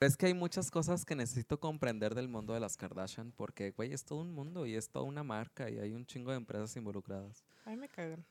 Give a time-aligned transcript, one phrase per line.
[0.00, 3.92] Es que hay muchas cosas que necesito comprender del mundo de las Kardashian porque, güey,
[3.92, 6.74] es todo un mundo y es toda una marca y hay un chingo de empresas
[6.74, 7.44] involucradas.
[7.66, 8.24] A mí me cagan.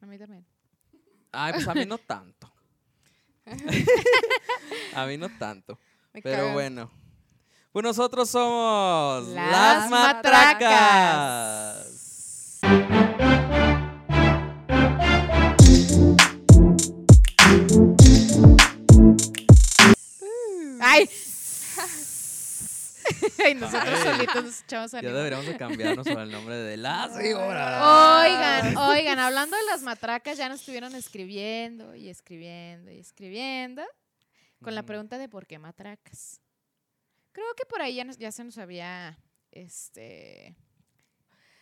[0.00, 0.46] A mí también.
[1.30, 2.50] Ay, pues a mí no tanto.
[4.94, 5.78] a mí no tanto.
[6.14, 6.54] Me Pero cagan.
[6.54, 6.90] bueno.
[7.72, 11.82] Pues nosotros somos Las las matracas.
[23.44, 24.12] Ay, nosotros Ay.
[24.12, 27.82] solitos nos echamos Ya deberíamos de cambiarnos por el nombre de las víboras.
[28.24, 33.82] Oigan, oigan, hablando de las matracas, ya nos estuvieron escribiendo y escribiendo y escribiendo
[34.62, 36.40] con la pregunta de por qué matracas.
[37.32, 39.18] Creo que por ahí ya, nos- ya se nos había
[39.50, 40.54] este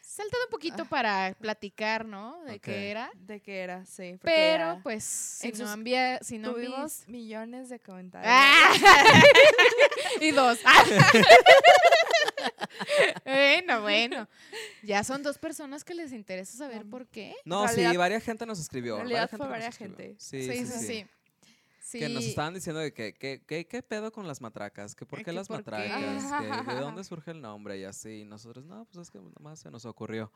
[0.03, 0.89] saltado un poquito Ah.
[0.91, 2.43] para platicar, ¿no?
[2.45, 3.11] De qué era.
[3.15, 3.87] ¿De qué era?
[3.87, 4.19] Sí.
[4.23, 8.31] Pero, era- pues, si no, envía, si no tuvimos millones de comentarios.
[8.35, 8.73] ¡Ah!
[10.21, 10.59] y dos.
[13.25, 14.29] bueno, bueno.
[14.83, 17.35] Ya son dos personas que les interesa saber por qué.
[17.45, 18.95] No, sí, varias gente nos escribió.
[18.97, 20.15] en realidad fue varias gente.
[20.19, 21.07] Sí, Sí, sí, sí.
[21.83, 21.99] Sí.
[21.99, 24.95] Que nos estaban diciendo de que, que, que- ¿qué pedo con las matracas?
[24.95, 25.71] ¿Que por qué que las por qué.
[25.73, 26.65] matracas?
[26.67, 27.79] ¿Que ¿De dónde surge el nombre?
[27.79, 28.21] Y así.
[28.21, 30.31] Y nosotros, no, pues es que nomás se nos ocurrió.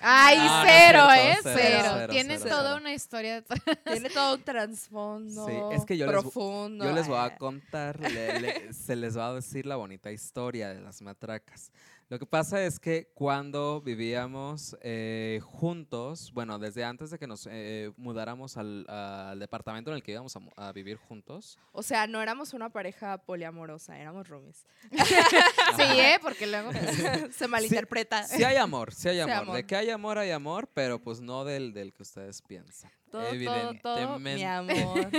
[0.00, 1.36] Ay, No, no es cero, cierto, ¿eh?
[1.42, 1.90] cero, Cero.
[1.96, 3.44] cero, Tienes cero, toda una historia.
[3.86, 6.84] Tiene todo un trasfondo Sí, es que yo les vo- profundo.
[6.84, 7.22] Yo les voy eh.
[7.22, 11.70] a contar, le- le- se les va a decir la bonita historia de las matracas.
[12.08, 17.48] Lo que pasa es que cuando vivíamos eh, juntos, bueno, desde antes de que nos
[17.50, 22.22] eh, mudáramos al, al departamento en el que íbamos a, vivir juntos, O sea, no
[22.22, 24.66] éramos una pareja poliamorosa, éramos roomies.
[25.76, 26.18] Sí, ¿eh?
[26.22, 26.70] Porque luego.
[27.32, 28.22] Se malinterpreta.
[28.22, 29.56] sí hay amor, sí hay Sí, amor.
[29.56, 32.90] De que hay amor, hay amor, pero pues no del, del que ustedes piensan.
[33.10, 34.44] Todo, todo, todo, mi Evidentemente.
[34.46, 35.10] amor.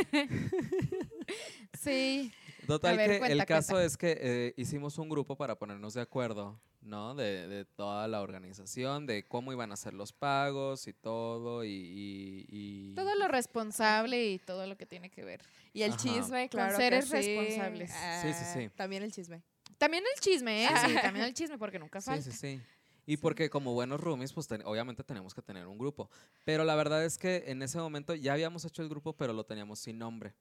[1.77, 2.31] sí.
[2.65, 3.85] Total ver, que cuenta, el caso cuenta.
[3.87, 7.13] es que eh, hicimos un grupo para ponernos de acuerdo, ¿no?
[7.15, 11.69] De, de toda la organización, de cómo iban a ser los pagos y todo, y...
[11.69, 15.41] y- y- Todo lo responsable y todo lo que tiene que ver.
[15.73, 16.01] Y el Ajá.
[16.01, 16.75] chisme, claro.
[16.75, 17.11] seres sí.
[17.13, 17.91] responsables.
[18.21, 18.65] Sí, sí, sí.
[18.65, 19.41] Ah, También el chisme.
[19.77, 20.69] También el chisme, ¿eh?
[20.85, 22.23] Sí, también el chisme, porque nunca Sí, falta.
[22.23, 22.61] sí, sí.
[23.09, 26.09] Y porque como buenos roomies, pues ten- obviamente tenemos que tener un grupo.
[26.43, 29.45] Pero la verdad es que en ese momento ya habíamos hecho el grupo, pero lo
[29.45, 30.33] teníamos sin nombre.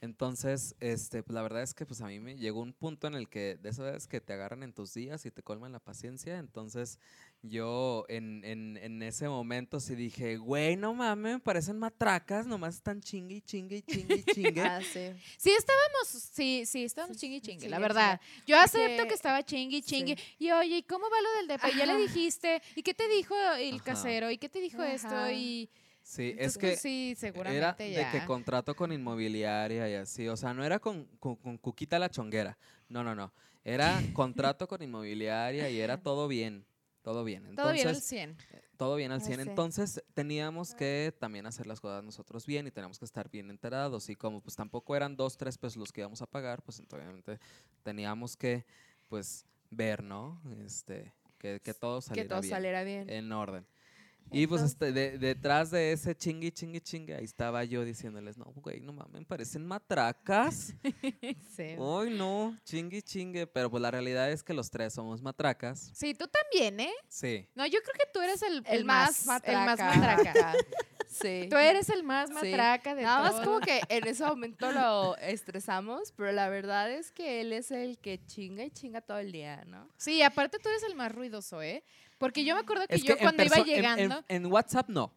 [0.00, 3.14] Entonces, este, pues la verdad es que pues a mí me llegó un punto en
[3.14, 5.78] el que de esas veces que te agarran en tus días y te colman la
[5.80, 6.38] paciencia.
[6.38, 6.98] Entonces,
[7.42, 12.74] yo en, en, en ese momento sí dije, güey, no mames, me parecen matracas, nomás
[12.76, 14.60] están chingue y chingue y chingue y chingue.
[14.60, 15.12] Ah, sí.
[15.38, 18.20] Sí, estábamos, sí, sí, estábamos Sí, chingui chingue, sí, la sí, verdad.
[18.46, 19.82] Yo acepto que estaba chingue.
[19.82, 20.14] sí.
[20.38, 21.70] Y oye, ¿y cómo va lo del depa?
[21.70, 23.84] Y ya le dijiste, ¿y qué te dijo el Ajá.
[23.84, 24.30] casero?
[24.30, 25.30] ¿Y qué te dijo esto?
[25.30, 25.70] Y
[26.08, 28.12] Sí, entonces, es que pues, sí, Era seguramente de ya.
[28.12, 30.28] que contrato con inmobiliaria y así.
[30.28, 32.56] O sea, no era con, con, con Cuquita la chonguera.
[32.88, 33.32] No, no, no.
[33.64, 36.64] Era contrato con inmobiliaria y era todo bien.
[37.02, 37.44] Todo bien.
[37.46, 38.36] Entonces, Todo bien al 100.
[38.76, 39.36] todo bien al Ya 100.
[39.42, 39.48] sé.
[39.50, 44.08] Entonces, teníamos que también hacer las cosas nosotros bien y teníamos que estar bien enterados.
[44.08, 47.04] Y como pues tampoco eran dos, tres pesos los que íbamos a pagar, pues entonces,
[47.04, 47.40] obviamente
[47.82, 48.64] teníamos que,
[49.08, 50.40] pues, ver, ¿no?
[50.64, 53.10] Este, que, que todo Que saliera todo bien saliera bien.
[53.10, 53.66] en orden.
[54.32, 58.44] Y pues este, de- detrás de ese chingui, chingui, chingue, ahí estaba yo diciéndoles, no,
[58.56, 60.74] güey, no mames, me parecen matracas.
[61.56, 61.74] Sí.
[61.78, 63.46] Uy, no, chingui, chingue.
[63.46, 65.90] Pero pues la realidad es que los tres somos matracas.
[65.94, 66.92] Sí, tú también, ¿eh?
[67.08, 67.48] Sí.
[67.54, 69.60] No, yo creo que tú eres el, El, más matraca.
[69.60, 70.54] El más matraca.
[71.08, 71.46] Sí.
[71.48, 72.34] Tú eres el más Sí.
[72.34, 77.10] matraca de Nada más como que en ese momento lo estresamos, pero la verdad es
[77.12, 79.88] que él es el que chinga y chinga todo el día, ¿no?
[79.96, 81.84] Sí, aparte tú eres el más ruidoso, ¿eh?
[82.18, 84.24] Porque yo me acuerdo que Es yo en cuando iba perso- en- en- llegando...
[84.28, 85.12] En, WhatsApp no.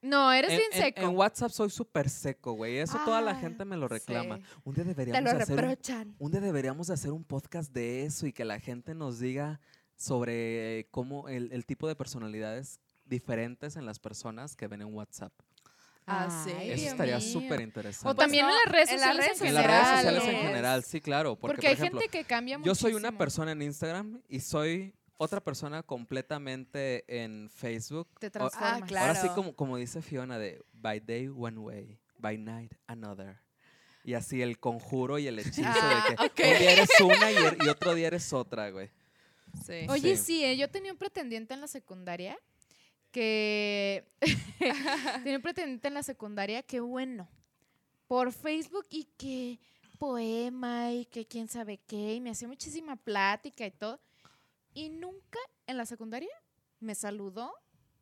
[0.00, 1.00] No, eres en, bien en- seco.
[1.00, 2.78] En, WhatsApp soy súper seco, güey.
[2.78, 4.36] Eso toda la Ah, gente me lo reclama.
[4.36, 4.42] sí.
[4.64, 6.16] Un día Te deberíamos lo de hacer un, reprochan.
[6.18, 9.60] un día deberíamos de hacer un podcast de eso y que la gente nos diga
[9.96, 15.32] sobre cómo el, el tipo de personalidades diferentes en las personas que ven en WhatsApp.
[16.06, 16.50] Ah, sí.
[16.52, 18.08] Eso Dios estaría súper interesante.
[18.08, 19.82] O también no, en las redes en las sociales redes en en las general.
[19.84, 21.36] redes sociales en general, sí, claro.
[21.36, 24.40] Porque, Porque, por hay ejemplo, gente que cambia yo soy una persona en Instagram y
[24.40, 28.08] soy otra persona completamente en Facebook.
[28.18, 28.82] Te O- transformas.
[28.82, 29.06] Ah, claro.
[29.08, 33.38] Ahora sí, como, como dice Fiona, de by day one way, by night another.
[34.04, 37.34] Y así el conjuro y el hechizo Ah, de que un día eres una y,
[37.36, 38.90] er- y otro día eres otra, güey.
[39.66, 39.86] Sí.
[39.88, 40.24] Oye, Sí.
[40.24, 40.56] sí, ¿eh?
[40.56, 42.38] yo tenía un pretendiente en la secundaria
[43.10, 44.06] que...
[45.24, 47.28] tenía un pretendiente en la secundaria que, bueno,
[48.06, 49.58] por Facebook y que
[49.98, 53.98] poema y que quién sabe qué, y me hacía muchísima plática y todo.
[54.78, 56.30] Y nunca en la secundaria
[56.80, 57.52] me saludó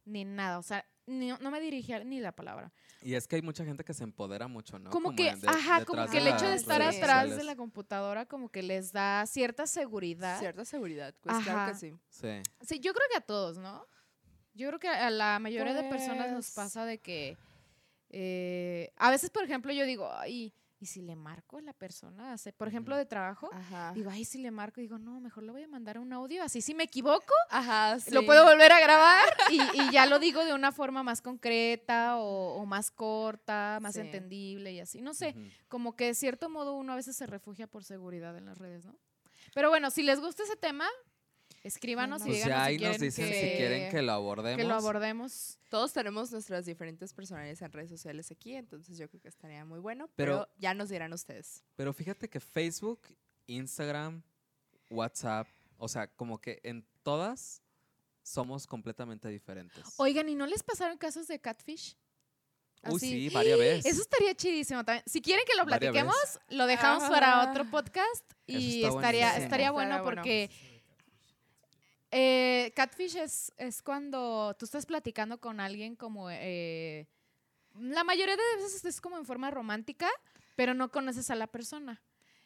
[0.05, 0.58] ni nada.
[0.58, 2.73] O sea, ni- no me dirigía ni la palabra.
[3.02, 4.90] Y es que hay mucha gente que se empodera mucho, ¿no?
[4.90, 8.26] Como, que, de- ajá, como que el hecho de estar redes atrás de la computadora
[8.26, 10.38] como que les da cierta seguridad.
[10.38, 11.73] Cierta seguridad, pues claro Ajá.
[11.73, 11.93] que sí.
[12.08, 12.43] Sí.
[12.67, 13.87] Sí, yo creo que a todos, ¿no?
[14.55, 17.37] Yo creo que a la mayoría de personas nos Pues- pasa de que
[18.11, 22.32] eh, a veces, por ejemplo, yo digo, ay, ¿y si le marco a la persona?
[22.32, 23.93] Hace- Por ejemplo, de trabajo, Ajá.
[23.94, 26.61] digo, ay, si le marco, digo, no, mejor le voy a mandar un audio, así
[26.61, 30.52] si me equivoco, Ajá, lo puedo volver a grabar y, y ya lo digo de
[30.52, 34.00] una forma más concreta o, o más corta, más Sí.
[34.00, 35.00] entendible y así.
[35.00, 35.34] No sé,
[35.69, 38.84] como que de cierto modo uno a veces se refugia por seguridad en las redes,
[38.84, 38.96] ¿no?
[39.55, 40.87] Pero bueno, si les gusta ese tema,
[41.67, 44.13] escríbanos y Pues díganos ya si ahí nos quieren dicen que, si quieren que lo
[44.13, 44.57] abordemos.
[44.59, 45.59] que lo abordemos.
[45.71, 49.79] Todos tenemos nuestras diferentes personalidades en redes sociales aquí, entonces yo creo que estaría muy
[49.81, 51.63] bueno, Pero- pero, ya nos dirán ustedes.
[51.77, 53.01] Pero fíjate que Facebook,
[53.47, 54.23] Instagram,
[54.91, 55.49] WhatsApp,
[55.79, 57.63] o sea, como que en todas
[58.23, 59.85] somos completamente diferentes.
[59.99, 61.97] Oigan, ¿y no les pasaron casos de catfish?
[62.89, 63.29] Uy, Así.
[63.29, 63.87] sí, varias veces.
[63.93, 65.03] Eso estaría chidísimo también.
[65.07, 66.15] Si quieren que lo platiquemos,
[66.51, 69.45] lo dejamos para otro podcast y estaría, buenísimo.
[69.45, 70.23] estaría bueno Estaría bueno.
[72.19, 76.31] Eh, catfish es, es cuando tú estás platicando con alguien como...
[76.31, 77.07] eh,
[77.79, 80.09] la mayoría de veces es como en forma romántica,
[80.55, 81.93] pero no conoces a la persona.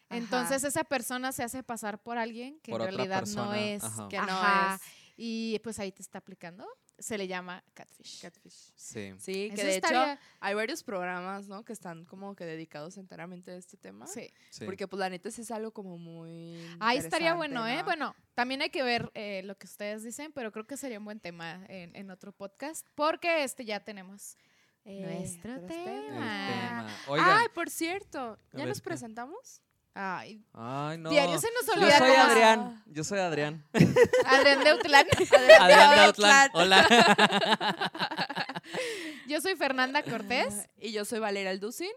[0.08, 0.16] Ajá.
[0.18, 3.84] Entonces esa persona se hace pasar por alguien que Por en realidad no es.
[3.84, 4.08] ajá.
[4.08, 4.74] Que no Ajá.
[4.74, 4.82] es
[5.16, 6.66] Y pues ahí te está aplicando.
[7.00, 8.20] Se le llama catfish.
[8.20, 8.72] catfish.
[8.76, 9.14] Sí.
[9.18, 11.64] Sí, que Eso de estaría- hecho hay varios programas, ¿no?
[11.64, 14.06] Que están como que dedicados enteramente a este tema.
[14.06, 14.30] Sí.
[14.50, 14.64] sí.
[14.66, 17.78] Porque pues la neta sí es algo como muy Ahí estaría bueno, ¿eh?
[17.78, 17.84] ¿no?
[17.84, 21.04] Bueno, también hay que ver eh, lo que ustedes dicen, pero creo que sería un
[21.06, 24.36] buen tema en, en otro podcast, porque este ya tenemos
[24.84, 26.48] eh, nuestro tema.
[26.48, 26.96] Tema.
[27.08, 29.62] Oigan, Ay, por cierto, ¿ya nos presentamos?
[29.94, 31.10] Ay, ay, no.
[31.10, 32.82] diario se nos Yo olvida soy cómo- Adrián.
[32.86, 33.64] Yo soy Adrián.
[34.24, 35.06] Adrián de Utlán.
[35.60, 36.50] Adrián de Outland.
[36.54, 36.86] Hola.
[39.26, 40.68] Yo soy Fernanda Cortés.
[40.80, 41.90] Y yo soy Valeria Alducin.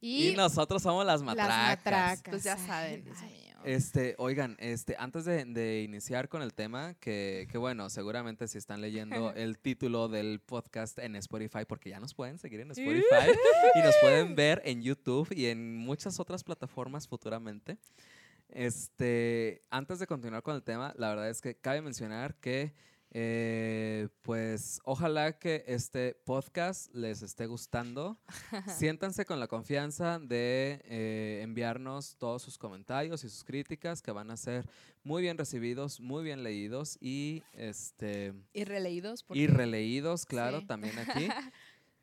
[0.00, 1.68] Y, Y nosotros somos las las matracas.
[1.68, 2.22] matracas.
[2.30, 3.04] Pues ya Ay, saben.
[3.04, 3.47] Dios Ay.
[3.68, 8.56] Este, oigan, este, antes de, de iniciar con el tema, que, que bueno, seguramente si
[8.56, 13.30] están leyendo el título del podcast en Spotify, porque ya nos pueden seguir en Spotify
[13.74, 17.76] y nos pueden ver en YouTube y en muchas otras plataformas futuramente.
[18.48, 22.72] Este, antes de continuar con el tema, la verdad es que cabe mencionar que,
[23.10, 28.18] eh, pues, ojalá que este podcast les esté gustando.
[28.68, 34.30] Siéntanse con la confianza de eh, enviarnos todos sus comentarios y sus críticas que van
[34.30, 34.68] a ser
[35.04, 39.24] muy bien recibidos, muy bien leídos y este Y releídos.
[39.30, 40.66] y releídos, claro, Sí.
[40.66, 41.28] también aquí.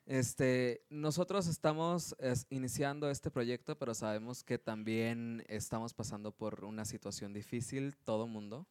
[0.08, 6.86] Este, nosotros estamos es, iniciando este proyecto, pero sabemos que también estamos pasando por una
[6.86, 8.68] situación difícil, todo mundo.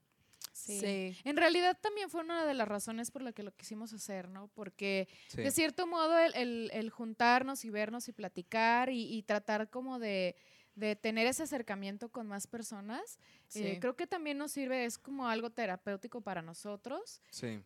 [0.65, 0.81] Sí.
[0.81, 1.17] Sí.
[1.25, 4.49] En realidad también fue una de las razones por la que lo quisimos hacer, ¿no?
[4.55, 5.43] Porque Sí.
[5.43, 9.99] de cierto modo el, el- el juntarnos y vernos y platicar y, y tratar como
[9.99, 10.37] de,
[10.75, 13.19] de tener ese acercamiento con más personas,
[13.55, 13.79] eh, Sí.
[13.81, 17.61] creo que también nos sirve, es como algo terapéutico para nosotros, Sí.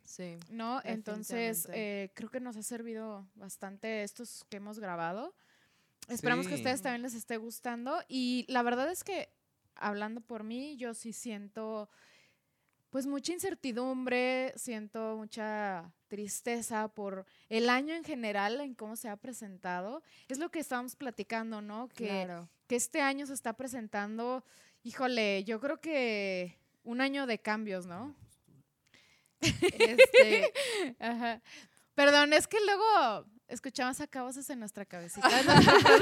[0.51, 0.81] ¿no?
[0.83, 0.89] Sí.
[0.89, 2.05] Entonces, Definitivamente.
[2.05, 5.35] eh, creo que nos ha servido bastante estos que hemos grabado.
[6.09, 8.03] Esperamos que a ustedes también les esté gustando.
[8.09, 9.29] Y la verdad es que,
[9.75, 11.89] hablando por mí, yo sí siento
[12.91, 19.17] pues mucha incertidumbre, siento mucha tristeza por el año en general, en cómo se ha
[19.17, 20.03] presentado.
[20.29, 21.89] Es lo que estábamos platicando, ¿no?
[21.89, 22.49] Que, Claro.
[22.67, 24.45] que este año se está presentando,
[24.83, 28.15] híjole, yo creo que un año de cambios, ¿no?
[29.41, 30.53] Este,
[30.99, 31.43] Ajá.
[31.95, 35.29] Perdón, es que luego escuchamos acá voces en nuestra cabecita.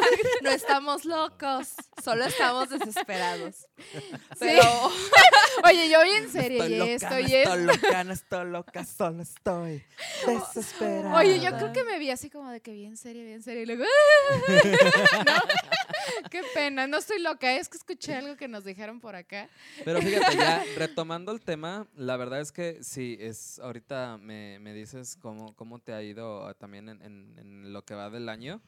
[0.42, 3.66] no estamos locos, solo estamos desesperados.
[3.76, 3.86] Sí.
[4.38, 4.62] Pero
[5.64, 7.56] Oye, yo bien seria y esto y esto.
[7.56, 9.84] loca, no estoy loca, solo estoy
[10.26, 11.16] desesperada.
[11.16, 13.62] Oye, yo creo que me vi así como de que bien seria, bien seria.
[13.62, 15.32] Y luego, ¿no?
[16.30, 19.48] Qué pena, no estoy loca, es que escuché algo que nos dijeron por acá.
[19.84, 24.72] Pero fíjate, ya retomando el tema, la verdad es que sí, es ahorita me, me
[24.72, 28.28] dices cómo, cómo te ha ido ah, también en, en- en lo que va del
[28.28, 28.60] año.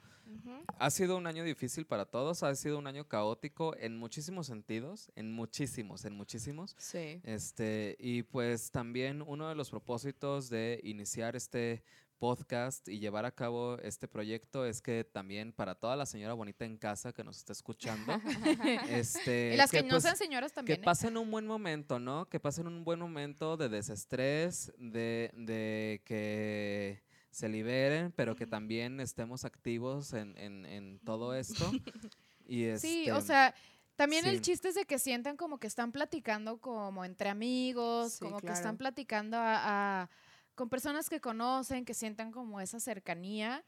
[0.78, 5.10] Ha sido un año difícil para todos, ha sido un año caótico en muchísimos sentidos,
[5.16, 6.74] en muchísimos, en muchísimos.
[6.78, 7.20] sí.
[7.24, 11.82] Este, y pues también uno de los propósitos de iniciar este
[12.18, 16.64] podcast y llevar a cabo este proyecto es que también para toda la señora bonita
[16.64, 18.12] en casa que nos está escuchando,
[18.90, 20.80] este, Y las que, no pues, sean señoras que también.
[20.80, 20.84] ¿eh?
[20.84, 22.28] pasen un buen momento, ¿no?
[22.28, 27.02] Que pasen un buen momento de desestrés, de, de que
[27.38, 31.70] se liberen, pero que también estemos activos en, en- en todo esto.
[32.50, 33.54] Y Sí, o este, sea,
[33.94, 34.30] también sí.
[34.30, 38.40] el chiste es de que sientan como que están platicando como entre amigos, Sí, como
[38.40, 40.10] que están platicando a, a-
[40.54, 43.62] con personas que conocen, que sientan como esa cercanía.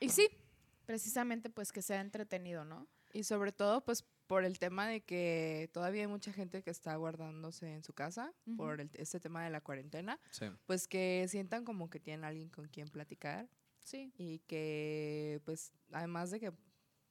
[0.00, 0.28] Y sí,
[0.84, 2.86] precisamente pues que sea entretenido, ¿no?
[3.14, 6.94] Y sobre todo, pues por el tema de que todavía hay mucha gente que está
[6.94, 10.46] guardándose en su casa por el- este tema de la cuarentena, Sí.
[10.66, 13.48] pues que sientan como que tienen alguien con quien platicar
[13.80, 14.12] Sí.
[14.16, 16.52] y que pues además de que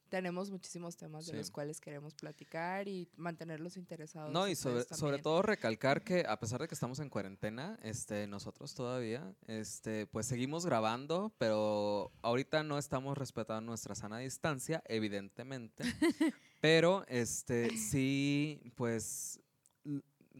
[0.09, 4.31] tenemos muchísimos temas de los cuales queremos platicar y mantenerlos interesados.
[4.31, 8.27] No, y sobre, sobre todo recalcar que a pesar de que estamos en cuarentena, este,
[8.27, 15.83] nosotros todavía, este, pues seguimos grabando, pero ahorita no estamos respetando nuestra sana distancia, evidentemente.
[16.61, 19.39] pero, este, sí, pues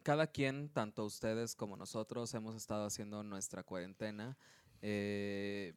[0.04, 4.38] cada quien, tanto ustedes como nosotros, hemos estado haciendo nuestra cuarentena
[4.82, 5.74] eh,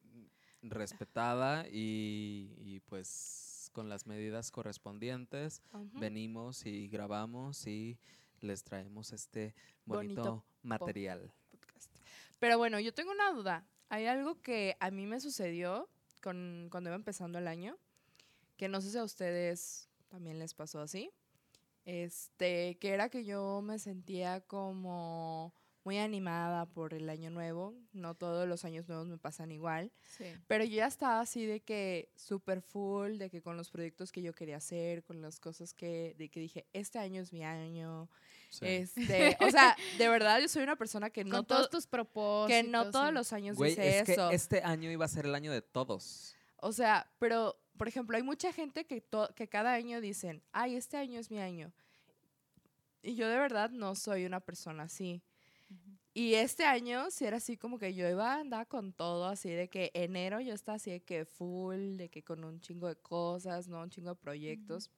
[0.62, 5.62] respetada y, y, pues con las medidas correspondientes
[5.94, 7.98] venimos y grabamos y
[8.40, 11.32] les traemos este bonito, Bonito material.
[11.50, 11.90] podcast.
[12.38, 13.66] Pero bueno, yo tengo una duda.
[13.88, 15.88] Hay algo que a mí me sucedió
[16.22, 17.76] con, cuando iba empezando el año,
[18.56, 21.10] que no sé si a ustedes también les pasó así.
[21.84, 25.52] Este, que era que yo me sentía como
[25.84, 27.74] muy animada por el año nuevo.
[27.92, 29.90] No todos los años nuevos me pasan igual.
[30.16, 30.24] Sí.
[30.46, 34.22] Pero yo ya estaba así de que súper full, de que con los proyectos que
[34.22, 38.08] yo quería hacer, con las cosas que, de que dije, este año es mi año.
[38.50, 38.64] Sí.
[38.66, 42.48] Este, o sea, de verdad yo soy una persona que no Con todos tus propósitos.
[42.62, 44.30] que no todos los años Güey, dice es que eso.
[44.30, 46.36] este año iba a ser el año de todos.
[46.58, 50.76] O sea, pero, por ejemplo, hay mucha gente que, to- que cada año dicen, ay,
[50.76, 51.72] este año es mi año.
[53.02, 55.22] Y yo de verdad no soy una persona así.
[56.14, 59.50] Y este año sí era así como que yo iba a andar con todo, así
[59.50, 62.96] de que enero yo estaba así de que full, de que con un chingo de
[62.96, 63.80] cosas, ¿no?
[63.80, 64.90] Un chingo de proyectos.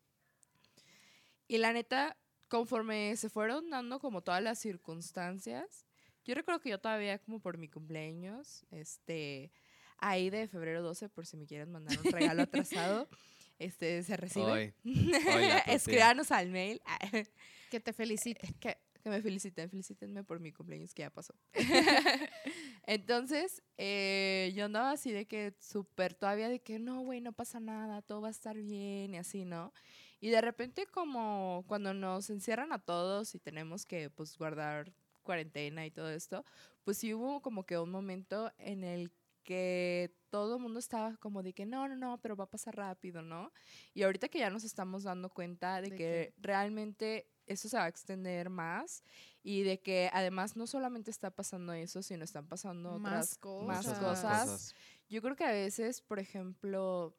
[1.46, 2.16] Y la neta,
[2.48, 5.86] conforme se fueron dando como todas las circunstancias,
[6.24, 9.52] yo recuerdo que yo todavía como por mi cumpleaños, este,
[9.98, 13.08] ahí de febrero 12, por si me quieren mandar un regalo atrasado,
[13.58, 14.44] este, se recibe.
[14.44, 14.74] Hoy.
[14.82, 15.58] Tía.
[15.66, 16.80] Escríbanos al mail.
[17.70, 18.54] Que te felicite.
[18.60, 21.34] que, que me feliciten, felicítenme por mi cumpleaños que ya pasó.
[22.86, 27.60] Entonces, eh, yo andaba así de que súper todavía de que no, güey, no pasa
[27.60, 29.72] nada, todo va a estar bien y así, ¿no?
[30.20, 34.92] Y de repente como cuando nos encierran a todos y tenemos que pues guardar
[35.22, 36.44] cuarentena y todo esto,
[36.82, 39.10] pues sí hubo como que un momento en el
[39.42, 42.74] que todo el mundo estaba como de que no, no, no, pero va a pasar
[42.76, 43.52] rápido, ¿no?
[43.92, 47.76] Y ahorita que ya nos estamos dando cuenta de, De que, que- realmente eso se
[47.76, 49.02] va a extender más
[49.42, 53.38] y de que además no solamente está pasando eso, sino están pasando Más otras más
[53.38, 53.86] cosas.
[53.86, 54.74] Muchas cosas.
[55.08, 57.16] Yo creo que a veces, por ejemplo,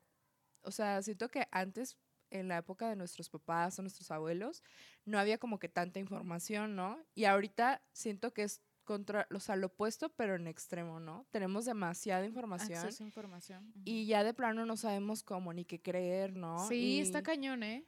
[0.62, 1.98] o sea, siento que antes,
[2.32, 4.64] en la época de nuestros papás o nuestros abuelos,
[5.06, 7.00] no había como que tanta información, ¿no?
[7.14, 11.26] Y ahorita siento que es contra, o sea, lo opuesto, pero en extremo, ¿no?
[11.32, 13.70] Tenemos demasiada información Acceso a información.
[13.70, 13.82] ujú.
[13.86, 16.68] y ya de plano no sabemos cómo ni qué creer, ¿no?
[16.68, 17.86] Sí, Y está cañón, ¿eh?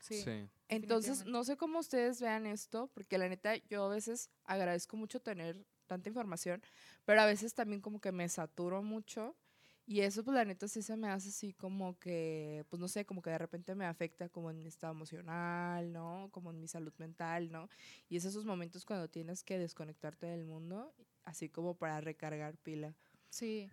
[0.00, 0.22] Sí.
[0.22, 0.48] Sí.
[0.76, 5.20] Entonces, no sé cómo ustedes vean esto, porque la neta, yo a veces agradezco mucho
[5.20, 6.62] tener tanta información,
[7.04, 9.36] pero a veces también como que me saturo mucho.
[9.84, 13.04] Y eso, pues la neta, sí se me hace así como que, pues no sé,
[13.04, 16.28] como que de repente me afecta como en mi estado emocional, ¿no?
[16.30, 17.68] Como en mi salud mental, ¿no?
[18.08, 22.94] Y es esos momentos cuando tienes que desconectarte del mundo, así como para recargar pila.
[23.28, 23.68] Sí.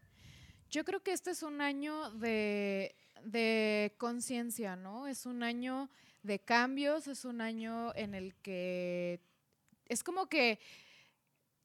[0.71, 5.07] Yo creo que este es un año de, de conciencia, ¿no?
[5.07, 5.89] Es un año
[6.23, 9.19] de cambios, es un año en el que
[9.87, 10.59] es como que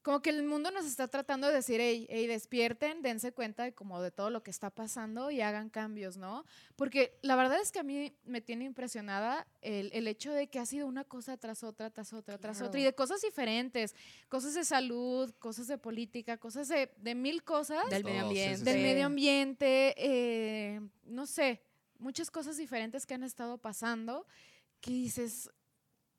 [0.05, 3.73] como que el mundo nos está tratando de decir, hey, hey, despierten, dense cuenta de
[3.73, 6.45] como de todo lo que está pasando y hagan cambios, ¿no?
[6.75, 10.59] Porque la verdad es que a mí me tiene impresionada el, el hecho de que
[10.59, 13.95] ha sido una cosa tras otra, tras otra, tras otra, y de cosas diferentes,
[14.29, 18.63] cosas de salud, cosas de política, cosas de, de mil cosas Del medio ambiente.
[18.63, 21.63] del medio ambiente, eh, no sé,
[21.99, 24.27] muchas cosas diferentes que han estado pasando,
[24.81, 25.49] que dices,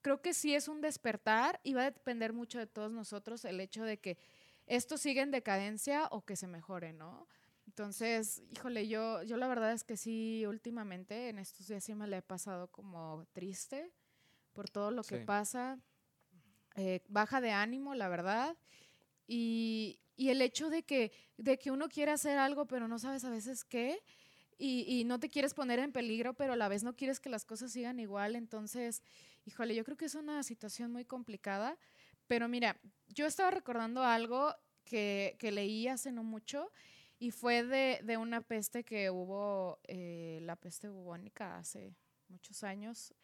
[0.03, 3.61] creo que sí es un despertar y va a depender mucho de todos nosotros el
[3.61, 4.19] hecho de que
[4.67, 7.29] esto siga en decadencia o que se mejore, ¿no?
[7.67, 12.07] Entonces, híjole, yo, yo la verdad es que sí, últimamente en estos días sí me
[12.07, 13.93] la he pasado como triste
[14.53, 15.25] por todo lo que Sí.
[15.25, 15.79] pasa,
[16.77, 18.57] eh, baja de ánimo, la verdad,
[19.27, 23.25] y, y el hecho de que, de que uno quiere hacer algo, pero no sabes
[23.25, 24.03] a veces qué,
[24.59, 27.45] y, no te quieres poner en peligro, pero a la vez no quieres que las
[27.45, 28.37] cosas sigan igual.
[28.37, 29.03] Entonces,
[29.45, 31.79] híjole, yo creo que es una situación muy complicada.
[32.27, 36.73] Pero mira, yo estaba recordando algo que, que leí hace no mucho
[37.19, 41.95] y fue de, de una peste que hubo, eh, la peste bubónica hace
[42.29, 43.15] muchos años.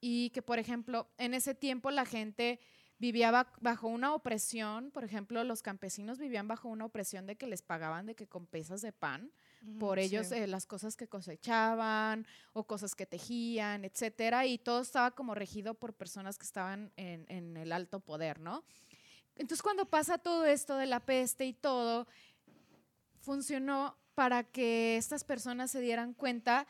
[0.00, 2.60] Y que, por ejemplo, en ese tiempo la gente
[2.98, 7.46] vivía ba- bajo una opresión, por ejemplo, los campesinos vivían bajo una opresión de que
[7.46, 9.32] les pagaban de que con pesas de pan
[9.78, 10.36] por ellos sí.
[10.36, 15.74] eh, las cosas que cosechaban o cosas que tejían, etcétera, y todo estaba como regido
[15.74, 18.64] por personas que estaban en, en el alto poder, ¿no?
[19.36, 22.06] Entonces cuando pasa todo esto de la peste y todo,
[23.20, 26.66] funcionó para que estas personas se dieran cuenta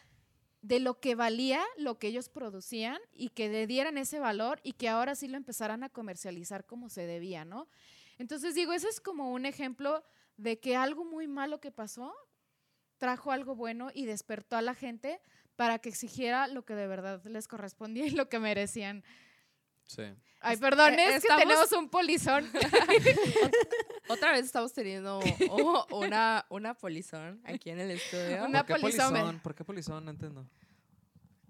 [0.63, 4.75] de lo que valía lo que ellos producían y que le dieran ese valor y
[4.75, 7.69] que ahora sí lo empezaran a comercializar como se debía, ¿no?
[8.19, 10.05] Entonces digo, ese es como un ejemplo
[10.37, 12.15] de que algo muy malo que pasó
[13.01, 15.21] trajo algo bueno y despertó a la gente
[15.57, 19.03] para que exigiera lo que de verdad les correspondía y lo que merecían.
[19.87, 20.05] Sí.
[20.43, 22.49] Ay, perdón, eh, es que tenemos un polizón.
[24.09, 25.21] Otra vez estamos teniendo
[25.91, 28.45] una, una polizón aquí en el estudio.
[28.45, 29.11] Una ¿Por qué polizón.
[29.11, 29.41] polizón?
[29.41, 30.05] ¿Por qué polizón?
[30.05, 30.47] No entiendo.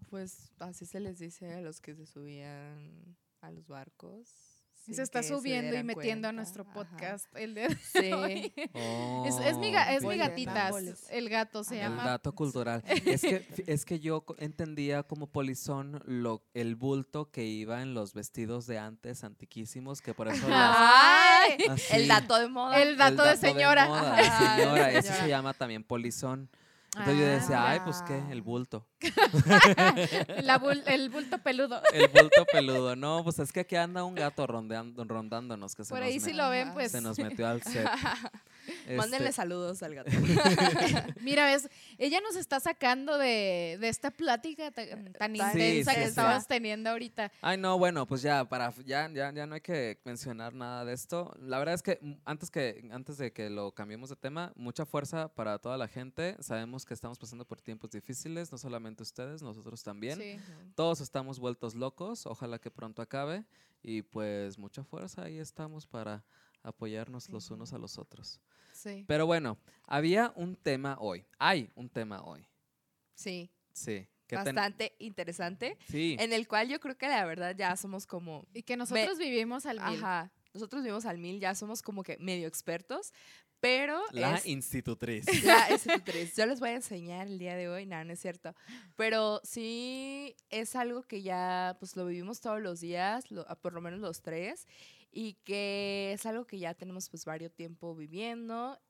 [0.09, 4.50] Pues así se les dice a los que se subían a los barcos.
[4.81, 6.73] Sin se está subiendo y metiendo a nuestro Ajá.
[6.73, 8.13] podcast el de Sí.
[8.13, 8.53] hoy.
[8.75, 11.07] Oh, Es, es mi, es mi Oye, gatita, tampoles.
[11.11, 11.87] el gato se Ajá.
[11.87, 12.05] El llama.
[12.11, 12.83] dato cultural.
[12.87, 18.15] Es que, es que yo entendía como polizón lo, el bulto que iba en los
[18.15, 22.81] vestidos de antes, antiquísimos, que por eso las- Ay, así, el dato de moda.
[22.81, 23.87] El dato de señora.
[23.87, 26.49] moda, de Ajá, de señora, Eso se llama también polizón.
[26.97, 28.85] Entonces yo decía, Ah, ay, pues qué, el bulto.
[30.43, 31.81] la bul- el bulto peludo.
[31.93, 32.97] El bulto peludo.
[32.97, 36.19] No, pues es que aquí anda un gato rondeando, rondándonos que se, Por nos, ahí
[36.21, 36.75] si lo ven, Ajá.
[36.75, 36.93] pues.
[36.93, 37.89] se nos metió al set.
[38.97, 40.11] Mándenle Este, saludos al gato.
[41.21, 44.83] Mira, ves, ella nos está sacando de, de esta plática ta-
[45.19, 46.09] tan, intensa sí, que sí.
[46.09, 47.31] estamos teniendo ahorita.
[47.41, 50.93] Ay, no, bueno, pues ya, para, ya, ya, ya no hay que mencionar nada de
[50.93, 51.35] esto.
[51.41, 54.87] La verdad es que mm, antes, que antes de que lo cambiemos de tema, mucha
[54.87, 56.37] fuerza para toda la gente.
[56.41, 60.19] Sabemos que estamos pasando por tiempos difíciles, no solamente ustedes, nosotros también.
[60.19, 60.37] Sí.
[60.75, 63.45] Todos estamos vueltos locos, ojalá que pronto acabe.
[63.83, 66.23] Y pues mucha fuerza, ahí estamos para
[66.63, 68.41] apoyarnos los unos a los otros.
[68.73, 69.05] Sí.
[69.07, 72.47] Pero bueno, había un tema hoy, hay un tema hoy,
[73.15, 73.51] Sí.
[73.73, 74.07] sí.
[74.27, 75.77] que ten- Bastante interesante.
[75.89, 76.17] sí.
[76.21, 79.67] En el cual yo creo que la verdad ya somos como Y que nosotros vivimos
[79.67, 79.99] al mil.
[80.05, 80.33] Ajá.
[80.55, 83.13] Nosotros vivimos al mil, ya somos como que medio expertos,
[83.59, 85.25] pero La es institutriz.
[85.45, 86.35] la institutriz.
[86.37, 88.55] Yo les voy a enseñar el día de hoy, nada, no es cierto.
[88.97, 93.81] Pero sí es algo que ya pues lo vivimos todos los días, lo- por lo
[93.81, 94.67] menos los tres,
[95.11, 98.81] y que es algo que ya tenemos pues varios tiempo viviendo,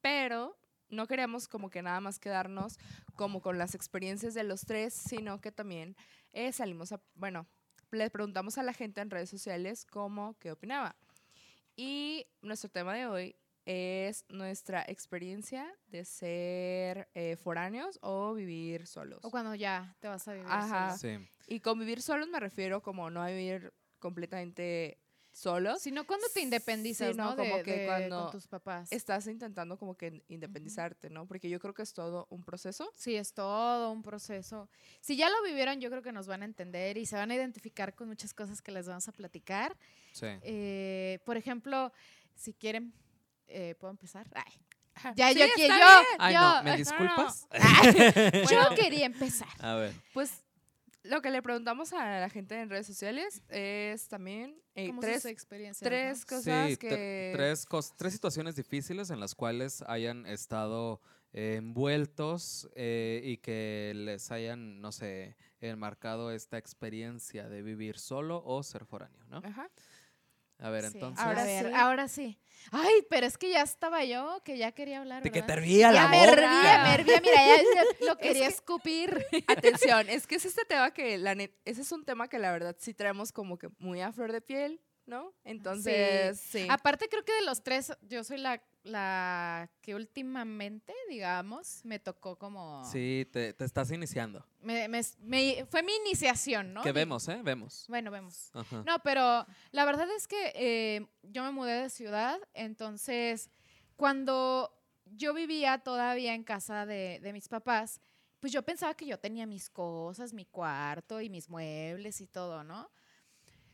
[0.00, 0.56] pero
[0.88, 2.78] no queremos como que nada más quedarnos
[3.16, 5.96] como con las experiencias de los tres, sino que también
[6.32, 7.46] eh, salimos a, bueno,
[7.90, 10.96] le preguntamos a la gente en redes sociales cómo, qué opinaba.
[11.74, 19.24] Y nuestro tema de hoy es nuestra experiencia de ser eh, foráneos o vivir solos.
[19.24, 20.96] O cuando ya te vas a vivir Ajá.
[20.96, 21.18] solo.
[21.18, 21.28] Sí.
[21.48, 24.98] Y con vivir solos me refiero como no a vivir completamente
[25.36, 25.82] solos.
[25.82, 27.36] Sino cuando te independizas, Sí, no, ¿no?
[27.36, 28.90] como De- que de- cuando con tus papás.
[28.90, 31.26] Estás intentando como que independizarte, ¿no?
[31.26, 32.90] Porque yo creo que es todo un proceso.
[32.96, 34.68] Sí, es todo un proceso.
[35.00, 37.34] Si ya lo vivieron, yo creo que nos van a entender y se van a
[37.34, 39.76] identificar con muchas cosas que les vamos a platicar.
[40.12, 40.26] Sí.
[40.42, 41.92] Eh, por ejemplo,
[42.34, 42.94] si quieren,
[43.46, 44.26] eh, ¿puedo empezar?
[44.34, 44.52] Ay,
[45.14, 45.74] ya, Sí, yo, que yo,
[46.18, 46.76] Ay, no, ¿me no.
[46.78, 47.46] disculpas?
[48.50, 49.48] yo quería empezar.
[49.58, 49.92] A ver.
[50.14, 50.30] Pues
[51.08, 55.24] lo que le preguntamos a la gente en redes sociales es también eh, ¿Cómo tres,
[55.24, 55.88] experiencias?
[55.88, 56.36] tres ¿no?
[56.36, 57.32] cosas Sí, que...
[57.34, 61.00] tres, cos- tres situaciones difíciles en las cuales hayan estado
[61.32, 68.42] eh, envueltos eh, y que les hayan, no sé, enmarcado esta experiencia de vivir solo
[68.44, 69.38] o ser foráneo, ¿no?
[69.38, 69.68] Ajá.
[70.58, 70.90] A ver, Sí.
[70.94, 71.24] entonces.
[71.24, 71.72] Ahora a ver, sí.
[71.74, 72.38] ahora sí.
[72.72, 75.22] Ay, pero es que ya estaba yo, que ya quería hablar.
[75.22, 75.58] De que te ¿verdad?
[75.58, 76.32] hervía Ya la me boca.
[76.32, 77.20] hervía, me hervía.
[77.20, 79.24] Mira, ya, ya lo que- quería escupir.
[79.48, 82.50] Atención, es que es este tema que, la net- ese es un tema que la
[82.52, 85.32] verdad sí traemos como que muy a flor de piel, ¿no?
[85.44, 86.66] Entonces, sí.
[86.68, 92.36] Aparte, creo que de los tres, yo soy la, la que últimamente, digamos, me tocó
[92.38, 92.84] como...
[92.84, 94.44] Sí, te, te estás iniciando.
[94.60, 96.82] me- me- me- fue mi iniciación, ¿no?
[96.82, 97.40] Que vemos, ¿eh?
[97.42, 97.84] Vemos.
[97.88, 98.50] Bueno, vemos.
[98.52, 98.82] Ajá.
[98.86, 103.48] No, pero la verdad es que eh, yo me mudé de ciudad, entonces
[103.96, 104.72] cuando
[105.06, 108.00] yo vivía todavía en casa de, de mis papás,
[108.40, 112.62] pues yo pensaba que yo tenía mis cosas, mi cuarto y mis muebles y todo,
[112.64, 112.90] ¿no?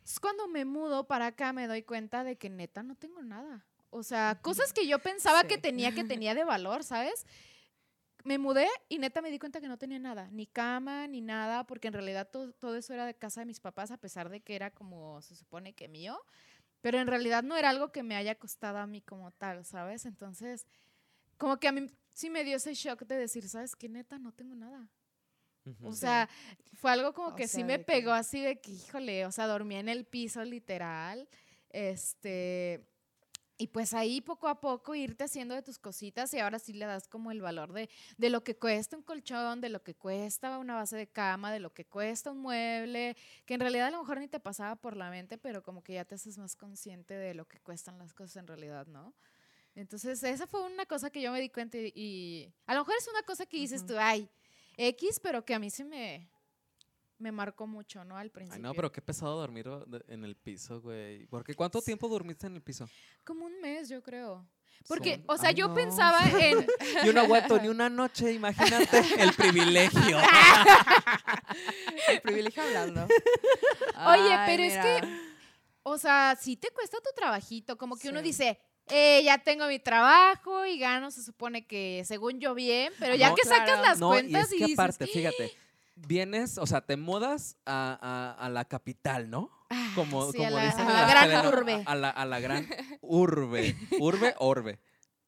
[0.05, 3.65] Es cuando me mudo para acá me doy cuenta de que neta no tengo nada.
[3.91, 7.27] O sea, cosas que yo pensaba que tenía, que tenía de valor, ¿sabes?
[8.25, 11.65] Me mudé y neta me di cuenta que no tenía nada, ni cama, ni nada,
[11.65, 14.41] porque en realidad to- todo eso era de casa de mis papás, a pesar de
[14.41, 16.21] que era como se supone que mío,
[16.81, 20.07] pero en realidad no era algo que me haya costado a mí como tal, ¿sabes?
[20.07, 20.67] Entonces,
[21.37, 23.89] como que a mí sí me dio ese shock de decir, ¿sabes qué?
[23.89, 24.89] Neta, no tengo nada.
[25.83, 26.29] O sea,
[26.75, 29.27] fue algo como O que sí sea, me de que- pegó así de que, híjole,
[29.27, 31.29] o sea, dormía en el piso literal.
[31.71, 32.85] Este,
[33.59, 36.85] y pues ahí poco a poco irte haciendo de tus cositas y ahora sí le
[36.85, 40.59] das como el valor de, de lo que cuesta un colchón, de lo que cuesta
[40.59, 44.01] una base de cama, de lo que cuesta un mueble, que en realidad a lo
[44.01, 47.15] mejor ni te pasaba por la mente, pero como que ya te haces más consciente
[47.15, 49.15] de lo que cuestan las cosas en realidad, ¿no?
[49.75, 52.95] Entonces, esa fue una cosa que yo me di cuenta y, y a lo mejor
[52.99, 54.29] es una cosa que dices tú, ay,
[54.77, 56.29] X, pero que a mí sí me,
[57.19, 58.17] me marcó mucho, ¿no?
[58.17, 58.57] Al principio.
[58.57, 59.69] Ay, no, pero qué pesado dormir
[60.09, 61.27] en el piso, güey.
[61.27, 62.89] Porque ¿cuánto tiempo dormiste en el piso?
[63.25, 64.47] Como un mes, yo creo.
[64.89, 65.75] Porque, o sea, Ay, yo no.
[65.75, 66.67] pensaba en...
[67.07, 70.19] Yo no aguanto ni una noche, imagínate el privilegio.
[72.09, 73.05] El privilegio hablando.
[73.05, 75.09] Oye, Ay, pero es que,
[75.83, 79.79] o sea, sí te cuesta tu trabajito, como que uno dice, eh, ya tengo mi
[79.79, 83.99] trabajo y gano, se supone que según yo bien, pero ya No, que sacas las
[84.01, 85.53] No, y cuentas es y, que dices, aparte, fíjate,
[85.95, 87.99] vienes, o sea, te mudas a,
[88.39, 89.51] a- a la capital, ¿no?
[89.71, 91.83] "Ah, Como, sí, como a la, dicen a la gran urbe.
[91.87, 92.67] A la, a la gran
[93.01, 93.77] urbe.
[93.99, 94.79] Urbe, orbe.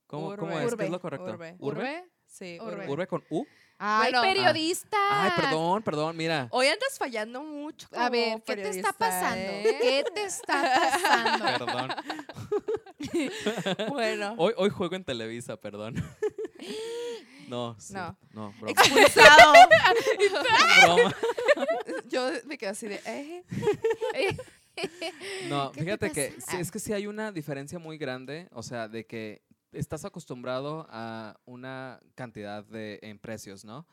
[0.07, 0.64] ¿Cómo, cómo Urbe.
[0.67, 0.75] es?
[0.77, 1.25] ¿Qué es lo correcto?
[1.27, 1.57] Urbe.
[1.59, 2.05] ¿Urbe?
[2.27, 2.75] Sí, Urbe.
[2.75, 2.88] urbe.
[2.90, 3.45] ¿Urbe con U?
[3.79, 4.23] Ay, Bueno, ah.
[4.23, 4.97] periodista.
[5.11, 6.49] Ay, perdón, perdón, mira.
[6.51, 7.89] Hoy andas fallando mucho.
[7.97, 9.37] A ver, ¿qué te está pasando?
[9.37, 9.79] ¿eh?
[9.81, 11.45] ¿Qué te está pasando?
[11.67, 11.95] Perdón.
[13.91, 15.95] Bueno, Hoy, hoy juego en Televisa, perdón.
[17.49, 18.17] No, sí, No.
[18.33, 18.71] no, broma.
[18.71, 19.53] expulsado.
[20.83, 21.15] broma.
[22.09, 23.45] Yo me quedo así de, ¿eh?
[25.49, 28.63] No, ¿Qué te fíjate que sí, es que sí hay una diferencia muy grande, o
[28.63, 29.43] sea, de que
[29.75, 33.87] estás acostumbrado a una cantidad de en precios, ¿no?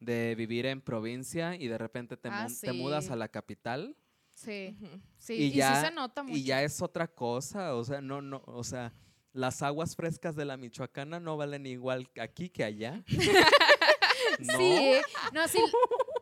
[0.00, 3.96] De vivir en provincia y de repente te, Ah, mu- te mudas a la capital
[4.34, 4.76] Sí,
[5.18, 6.36] sí, y y, ya- sí se nota mucho.
[6.36, 8.92] y ya es otra cosa, o sea, no, no, o sea,
[9.32, 13.02] las aguas frescas de la Michoacana no valen igual aquí que allá.
[14.38, 14.92] no, Sí,
[15.32, 15.58] no, sí,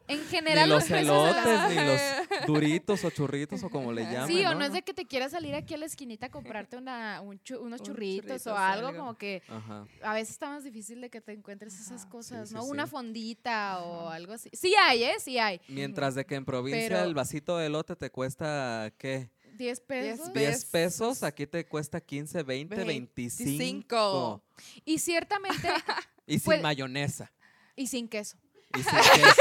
[0.07, 3.93] en ni general los precios de las- elotes, ni los duritos o churritos o como
[3.93, 4.29] le llaman.
[4.29, 6.31] Sí, o no, no, es de que te quieras salir aquí a la esquinita a
[6.31, 8.99] comprarte una, un chu- unos Un churritos o algo, algo.
[9.01, 9.87] como que Ajá.
[10.03, 12.63] a veces está más difícil de que te encuentres esas cosas, Sí, ¿no?
[12.65, 12.91] sí, Una sí.
[12.91, 14.51] fondita o algo así.
[14.53, 15.15] Sí hay, ¿eh?
[15.21, 15.61] Sí hay.
[15.69, 19.31] Mientras de que en provincia Pero- el vasito de elote te cuesta, ¿qué?
[19.57, 20.33] 10 pesos.
[20.33, 23.47] Ve- 10 pesos, aquí te cuesta 15, 20, 25.
[23.47, 24.43] 25.
[24.85, 25.69] Y ciertamente,
[26.27, 27.31] Y sin Puede- mayonesa.
[27.77, 28.37] y sin queso.
[28.77, 29.41] Y sin queso.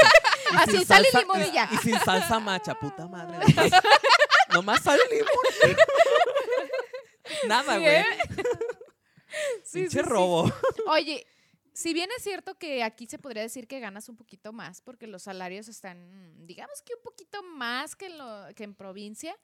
[0.54, 1.68] Y Así, sin sal y salsa- limón y ya.
[1.72, 3.38] Y sin salsa macha, puta madre.
[3.54, 3.72] Nomás,
[4.52, 5.76] nomás sal y limón.
[7.48, 7.86] Nada, güey.
[7.96, 8.04] ¿eh?
[9.64, 10.08] Sí, Pinche sí, sí.
[10.08, 10.48] robo.
[10.86, 11.26] Oye,
[11.72, 15.08] si bien es cierto que aquí se podría decir que ganas un poquito más, porque
[15.08, 19.36] los salarios están, digamos que un poquito más que en, lo, que en provincia.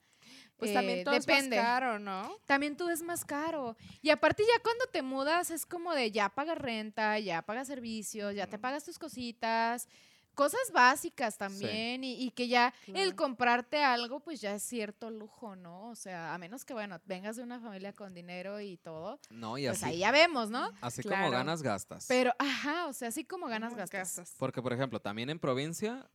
[0.55, 1.57] Pues eh, también todo depende.
[1.57, 2.37] es más caro, ¿no?
[2.45, 3.75] También tú es más caro.
[4.01, 8.33] Y aparte ya cuando te mudas es como de ya pagas renta, ya pagas servicios,
[8.33, 9.89] ya te pagas tus cositas,
[10.35, 15.55] cosas básicas también y, y que ya el comprarte algo pues ya es cierto lujo,
[15.55, 15.89] ¿no?
[15.89, 19.57] O sea, a menos que bueno, vengas de una familia con dinero y todo, No,
[19.57, 20.71] y pues así, ahí ya vemos, ¿no?
[20.81, 22.05] así como ganas, gastas.
[22.07, 24.33] Pero, ajá, o sea, así como ganas, gastas.
[24.37, 26.09] Porque, por ejemplo, también en provincia,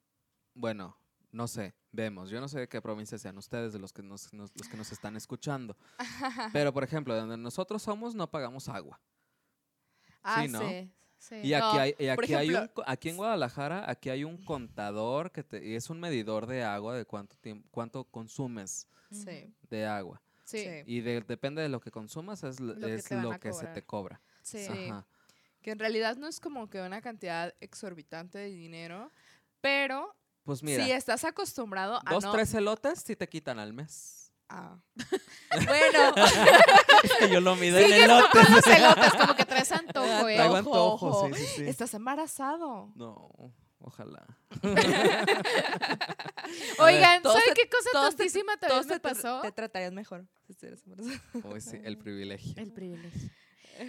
[0.54, 0.98] bueno,
[1.32, 2.30] no sé, vemos.
[2.30, 4.76] Yo no sé de qué provincia sean ustedes, de los que nos, nos- los que
[4.76, 5.76] nos están escuchando.
[6.52, 9.00] Pero, por ejemplo, donde nosotros somos, no pagamos agua.
[10.22, 10.60] Ah, Sí, ¿no?
[10.60, 10.90] sí.
[11.18, 11.36] Sí.
[11.42, 15.32] Y aquí, No, hay, y aquí, hay un, aquí en Guadalajara, aquí hay un contador
[15.32, 19.52] que te, y es un medidor de agua, de cuánto tiempo, cuánto consumes Sí.
[19.70, 20.20] de agua.
[20.44, 20.64] Sí.
[20.86, 23.66] Y de- depende de lo que consumas, es, Lo que es lo a que se
[23.66, 24.20] te cobra.
[24.42, 24.66] Sí.
[24.68, 25.06] Ajá.
[25.62, 29.10] Que en realidad no es como que una cantidad exorbitante de dinero,
[29.60, 32.30] pero Pues mira, si estás acostumbrado a dos, no...
[32.32, 34.25] tres elotes sí te quitan al mes.
[34.48, 34.78] Ah.
[35.66, 36.14] bueno,
[37.02, 38.50] Es que yo lo mido en Sigues elotes.
[38.50, 40.34] los elotes, como que traes antojo, ¿eh?
[40.36, 41.34] Traigo Ojo, antojo, ojo.
[41.34, 41.64] sí, sí, sí.
[41.68, 42.92] estás embarazado.
[42.94, 43.28] No,
[43.80, 44.24] ojalá.
[46.78, 49.40] Oigan, ¿saben te- qué cosa te- tontísima también me te, tra- pasó?
[49.42, 51.20] te tratarías mejor si estuvieras embarazado.
[51.52, 52.54] Uy, sí, el privilegio.
[52.56, 53.30] El privilegio.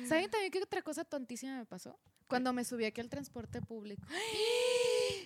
[0.07, 1.97] ¿Saben también qué otra cosa tontísima me pasó?
[2.27, 4.03] Cuando me subí aquí al transporte público.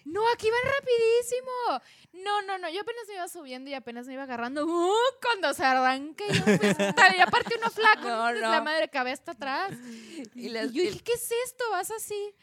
[0.04, 2.24] No, aquí van rapidísimo.
[2.26, 2.70] No, no, no.
[2.72, 4.66] Yo apenas me iba subiendo y apenas me iba agarrando.
[4.66, 4.92] ¡Uh!
[5.22, 9.72] cuando se yo pues, tal, y aparte uno flaco, No, la madre cabe hasta atrás.
[10.36, 11.64] Y Y, les- yo y- dije, ¿qué es esto?
[11.70, 12.34] ¿Vas así?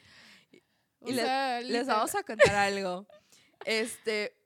[1.04, 3.09] Y les- Les vamos a contar algo.
[3.64, 4.37] Este,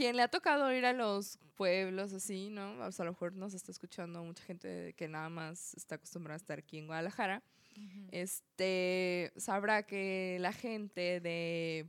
[0.00, 2.72] quien le ha tocado ir a los pueblos así, ¿no?
[2.86, 6.36] O sea, a lo mejor nos está escuchando mucha gente que nada más está acostumbrada
[6.36, 7.42] a estar aquí en Guadalajara.
[8.10, 11.86] Este, sabrá que la gente de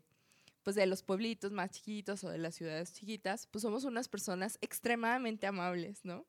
[0.63, 4.57] pues de los pueblitos más chiquitos o de las ciudades chiquitas, pues somos unas personas
[4.59, 6.25] extremadamente amables, ¿no?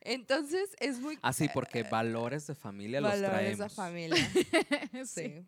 [0.00, 3.58] Entonces es muy Así, porque valores de familia los valores traemos.
[3.58, 4.30] de familia.
[5.04, 5.22] sí.
[5.22, 5.46] Sí.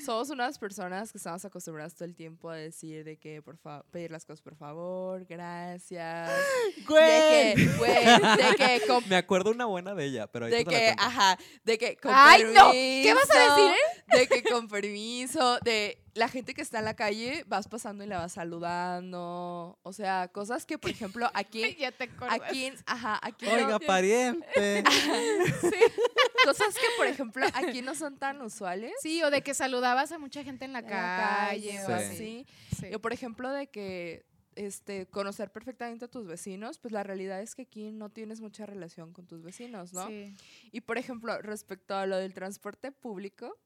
[0.00, 3.84] Somos unas personas que estamos acostumbradas todo el tiempo a decir de que por favor,
[3.90, 6.30] pedir las cosas por favor, gracias.
[6.76, 10.64] De que, güey, de que con Me acuerdo una buena de ella, pero de te
[10.64, 11.02] la que, cuento.
[11.02, 13.99] ajá, de que con Ay, no, ¿qué vas a decir, eh?
[14.12, 18.06] De que con permiso, de la gente que está en la calle, vas pasando y
[18.08, 23.18] la vas saludando, o sea, cosas que, por ejemplo, aquí, ya te aquí, en- ajá,
[23.22, 24.82] aquí no- Oiga, pariente.
[26.44, 28.92] cosas que, por ejemplo, aquí no son tan usuales.
[29.02, 31.70] Sí, o de que saludabas a mucha gente en la en la calle.
[31.76, 31.92] calle o Sí.
[31.92, 32.46] así.
[32.80, 32.90] Sí.
[32.90, 34.24] Yo, por ejemplo, de que
[34.56, 38.66] este, conocer perfectamente a tus vecinos, pues la realidad es que aquí no tienes mucha
[38.66, 40.06] relación con tus vecinos, ¿no?
[40.08, 40.34] Sí.
[40.72, 43.56] Y por ejemplo, respecto a lo del transporte público,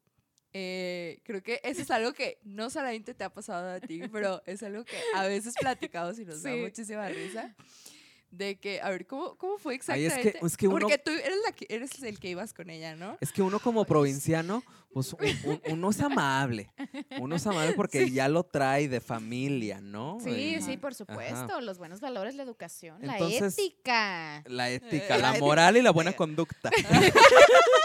[0.55, 4.41] eh, creo que eso es algo que no solamente te ha pasado a ti, pero
[4.47, 6.57] es algo que a veces platicamos y nos da Sí.
[6.61, 7.55] muchísima risa.
[8.31, 10.29] De que, a ver, ¿cómo, cómo fue Ay, exactamente?
[10.31, 12.69] es que- es que uno- Porque tú eres, la que, eres el que ibas con
[12.69, 13.17] ella, ¿no?
[13.21, 16.69] Es que uno como provinciano, pues un- un- uno es amable.
[17.21, 20.19] Uno es amable porque ya lo trae de familia, ¿no?
[20.21, 21.61] Sí, Y sí, por supuesto.
[21.61, 24.43] Los buenos valores, la educación, Entonces- la ética.
[24.47, 26.71] La ética, Eh, la la moral y la buena conducta.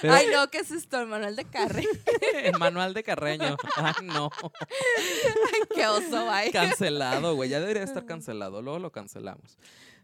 [0.00, 1.00] Pero Ay, no, ¿qué es esto?
[1.00, 1.84] El manual de carre.
[2.42, 3.56] el manual de Carreño.
[3.76, 4.30] Ay, no.
[5.74, 6.50] Qué oso, ay.
[6.50, 7.50] Cancelado, güey.
[7.50, 8.62] Ya debería estar cancelado.
[8.62, 9.58] Luego lo cancelamos.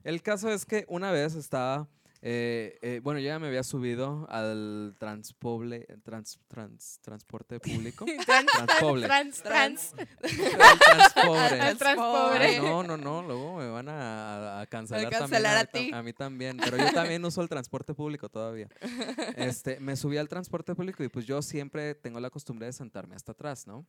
[0.04, 1.88] El caso es que una vez estaba.
[2.22, 8.04] Eh, eh, bueno, yo ya me había subido al transpoble, trans, trans, transporte público.
[8.26, 9.06] Transpoble.
[9.06, 9.94] Trans, trans.
[10.20, 11.60] Transpobre.
[11.60, 12.44] Al transpobre.
[12.44, 15.94] Ay, no, no, no, luego me van a, a cancelar, A cancelar también.
[15.94, 18.68] a A mí también, pero yo también uso el transporte público todavía.
[19.36, 23.16] Este, me subí al transporte público y pues yo siempre tengo la costumbre de sentarme
[23.16, 23.86] hasta atrás, ¿no?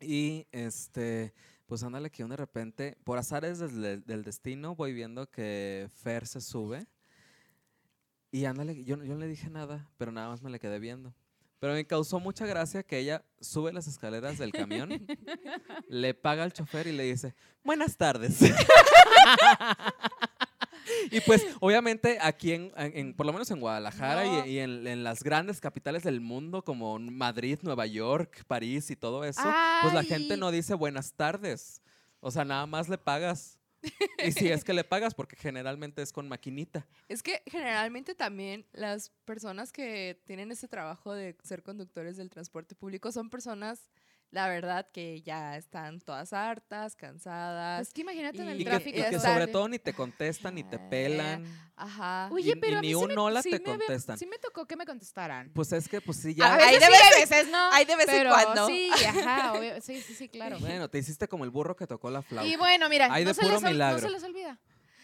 [0.00, 1.32] Y este,
[1.66, 6.26] pues ándale que yo de repente, por azares del, del destino, voy viendo que Fer
[6.26, 6.86] se sube.
[8.32, 11.14] Y ándale, yo, yo no le dije nada, pero nada más me le quedé viendo.
[11.58, 14.90] Pero me causó mucha gracia que ella sube las escaleras del camión,
[15.88, 17.34] le paga al chofer y le dice,
[17.64, 18.40] buenas tardes.
[21.10, 24.46] y pues obviamente aquí en, en- por lo menos en Guadalajara y- No.
[24.46, 29.24] y, en, en las grandes capitales del mundo como Madrid, Nueva York, París y todo
[29.24, 29.42] eso,
[29.82, 30.40] pues la gente Ay.
[30.40, 31.80] no dice buenas tardes.
[32.20, 33.58] O sea, nada más le pagas.
[34.24, 36.86] Y si es que le pagas, porque generalmente es con maquinita.
[37.08, 42.74] Es que generalmente también las personas que tienen ese trabajo de ser conductores del transporte
[42.74, 43.90] público son personas,
[44.30, 47.82] la verdad, que ya están todas hartas, cansadas.
[47.88, 48.98] Es que imagínate en el Y que, tráfico.
[48.98, 51.44] y que sobre todo ni te contestan, ni te pelan.
[51.76, 52.28] Ajá.
[52.32, 54.18] Oye, y- pero ni sí un me, hola sí te me había- contestan.
[54.18, 55.50] sí me tocó que me contestaran.
[55.54, 56.56] Pues es que, pues sí, a ya.
[56.56, 57.72] veces Hay de sí, vez a en- veces no.
[57.72, 58.66] hay de vez en pero cuando.
[58.66, 60.58] Sí, ajá, obvio, sí, sí, sí, claro.
[60.60, 62.48] Bueno, te hiciste como el burro que tocó la flauta.
[62.50, 64.00] Y bueno, mira, Ay, no, de se puro les, no milagro.
[64.00, 64.58] se les olvida.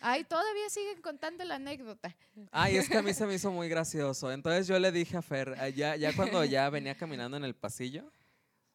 [0.05, 2.15] Ay, todavía siguen contando la anécdota.
[2.51, 4.33] Ay, es que a mí se me hizo muy gracioso.
[4.33, 7.55] Entonces yo le dije a Fer, eh, ya, ya cuando ya venía caminando en el
[7.55, 8.11] pasillo,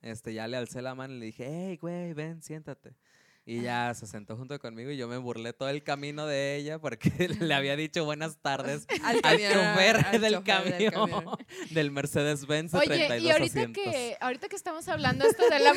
[0.08, 2.96] este, ya le alcé la mano y le dije, hey, güey, ven, siéntate.
[3.50, 6.80] Y ya se sentó junto conmigo y yo me burlé todo el camino de ella
[6.80, 11.26] porque le había dicho buenas tardes Al, al camión, chofer al del chofer camión camión.
[11.72, 13.84] del Mercedes-Benz de Oye, 32 y ahorita asientos.
[13.84, 15.74] que, ahorita que estamos hablando esto de la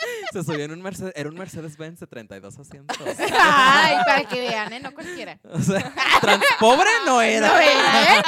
[0.32, 2.96] Se subió en un Mercedes, era un Mercedes-Benz de 32 asientos.
[3.38, 4.80] Ay, para que vean, ¿eh?
[4.80, 5.38] No cualquiera.
[5.50, 7.48] O sea, transpobre no era.
[7.48, 8.22] No era, ¿eh?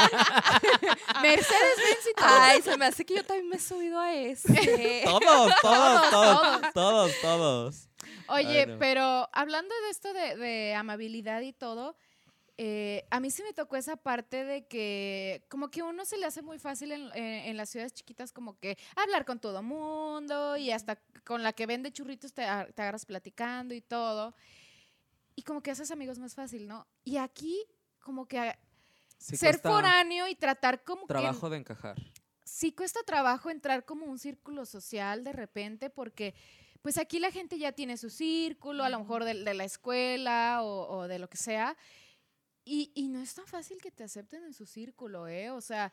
[1.22, 2.26] Mercedes Benz y todo.
[2.28, 5.02] Ay, se me hace que yo también me he subido a ese.
[5.04, 5.20] Todos,
[5.61, 6.72] todos, todos, todos.
[6.74, 7.88] todos, todos.
[8.28, 8.78] Oye, Ay, no.
[8.78, 11.96] pero hablando de esto de, de amabilidad y todo,
[12.64, 16.27] eh, a mí sí me tocó esa parte de que como que uno se le
[16.27, 20.57] hace muy fácil en, en- en las ciudades chiquitas como que hablar con todo mundo
[20.57, 24.35] y hasta con la que vende churritos te, agarras platicando y todo.
[25.35, 26.87] Y como que haces amigos más fácil, ¿no?
[27.05, 27.59] Y aquí
[27.98, 28.57] como que
[29.18, 31.96] Sí ser foráneo y tratar como trabajo que de encajar.
[32.44, 36.35] sí cuesta trabajo entrar como un círculo social de repente porque
[36.83, 40.62] pues aquí la gente ya tiene su círculo, a lo mejor de, de la escuela
[40.62, 41.77] o, o de lo que sea,
[42.64, 45.51] y, y no es tan fácil que te acepten en su círculo, ¿eh?
[45.51, 45.92] O sea,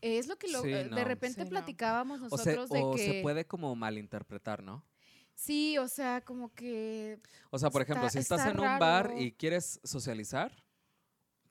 [0.00, 0.96] es lo que lo- Sí, eh, no.
[0.96, 1.50] de repente Sí, no.
[1.50, 3.06] platicábamos O, se, nosotros de o que...
[3.06, 4.84] se puede como malinterpretar, ¿no?
[5.34, 7.18] Sí, o sea, como que...
[7.50, 10.52] O sea, por ejemplo, si estás está en un bar y quieres socializar,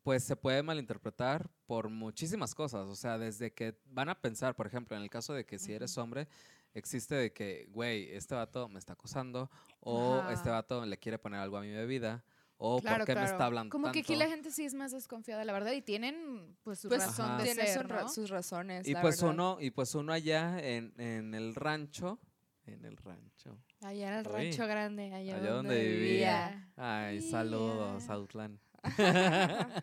[0.04, 2.88] pues se puede malinterpretar por muchísimas cosas.
[2.88, 5.74] O sea, desde que van a pensar, por ejemplo, en el caso de que si
[5.74, 6.28] eres hombre,
[6.74, 11.40] existe de que, güey, este vato me está acosando, o este vato le quiere poner
[11.40, 12.24] algo a mi bebida,
[12.62, 13.32] o Claro, por qué me claro.
[13.32, 16.56] está hablando Como que aquí la gente sí es más desconfiada, la verdad, y tienen
[16.62, 17.38] pues su Pues razón Ajá.
[17.38, 18.10] de tiene ser, sus ra- ¿no?
[18.10, 18.88] sus razones.
[18.88, 19.34] Y la pues verdad.
[19.34, 22.20] uno, y pues uno allá en, en el rancho,
[22.66, 24.34] en el rancho, Allá en el Uy.
[24.34, 26.70] rancho grande, allá, Allá donde, donde vivía.
[26.76, 28.10] Ay, saludos.
[28.10, 28.60] Autlán.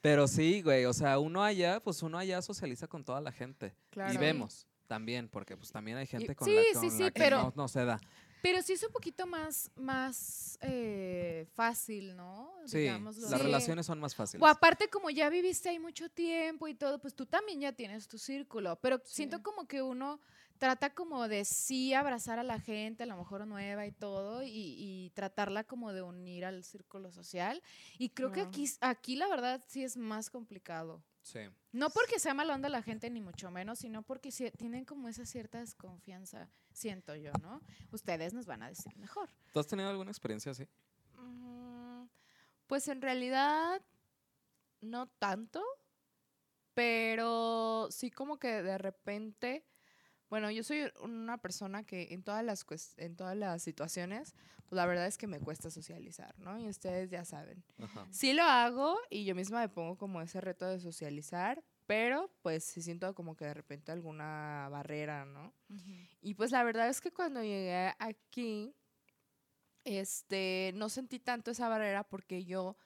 [0.00, 3.74] Pero sí, güey, o sea, uno allá, pues uno allá socializa con toda la gente.
[3.90, 4.12] Claro.
[4.14, 4.66] Y vemos.
[4.86, 7.42] También, porque pues también hay gente con Sí, la, sí, con sí, la que pero-
[7.42, 8.00] no, no se da.
[8.42, 12.52] Pero sí es un poquito más, más eh, fácil, ¿no?
[12.66, 13.28] Sí, Digámoslo.
[13.28, 13.46] las Sí.
[13.46, 14.42] relaciones son más fáciles.
[14.42, 18.06] O aparte, como ya viviste ahí mucho tiempo y todo, pues tú también ya tienes
[18.08, 18.76] tu círculo.
[18.80, 19.14] Pero Sí.
[19.16, 20.20] siento como que uno
[20.58, 24.50] trata como de sí abrazar a la gente, a lo mejor nueva y todo, y,
[24.50, 27.62] y tratarla como de unir al círculo social.
[27.98, 31.02] Y creo que aquí, aquí la verdad sí es más complicado.
[31.28, 31.40] Sí.
[31.72, 35.26] No porque sea mala onda la gente, ni mucho menos, sino porque tienen como esa
[35.26, 37.60] cierta desconfianza, siento yo, ¿no?
[37.92, 39.28] Ustedes nos van a decir mejor.
[39.52, 40.66] ¿Tú has tenido alguna experiencia así?
[41.18, 42.04] Mm,
[42.66, 43.82] Pues en realidad
[44.80, 45.62] no tanto,
[46.72, 49.66] pero sí como que de repente,
[50.30, 54.34] bueno, yo soy una persona que en todas las en todas las situaciones,
[54.66, 56.58] pues la verdad es que me cuesta socializar, ¿no?
[56.58, 57.64] Y ustedes ya saben.
[57.78, 58.06] Ajá.
[58.10, 62.64] Sí lo hago y yo misma me pongo como ese reto de socializar, pero pues
[62.64, 65.54] sí siento como que de repente alguna barrera, ¿no?
[66.20, 68.74] Y pues la verdad es que cuando llegué aquí,
[69.84, 72.76] este, no sentí tanto esa barrera porque yo,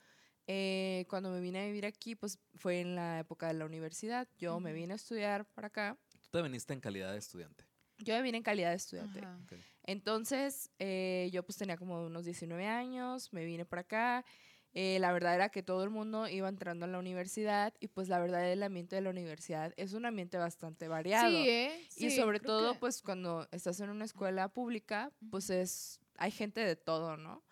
[0.47, 4.29] eh, cuando me vine a vivir aquí, pues fue en la época de la universidad.
[4.39, 5.99] Yo me vine a estudiar para acá.
[6.33, 7.67] Tú te viniste en calidad de estudiante.
[7.99, 9.19] Yo me vine en calidad de estudiante.
[9.21, 9.39] Ajá.
[9.45, 9.53] Ok.
[9.83, 14.25] Entonces, eh, yo pues tenía como unos 19 años, me vine para acá.
[14.73, 18.09] eh, la verdad era que todo el mundo iba entrando a la universidad y pues
[18.09, 21.43] la verdad el ambiente de la universidad es un ambiente bastante variado.
[21.45, 21.87] Sí, ¿eh?
[21.99, 26.01] y Sí, sobre creo todo que- pues cuando estás en una escuela pública, pues es
[26.17, 27.45] hay gente de todo, ¿no?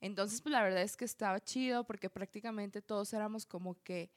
[0.00, 4.10] Entonces, pues la verdad es que estaba chido porque prácticamente todos éramos como que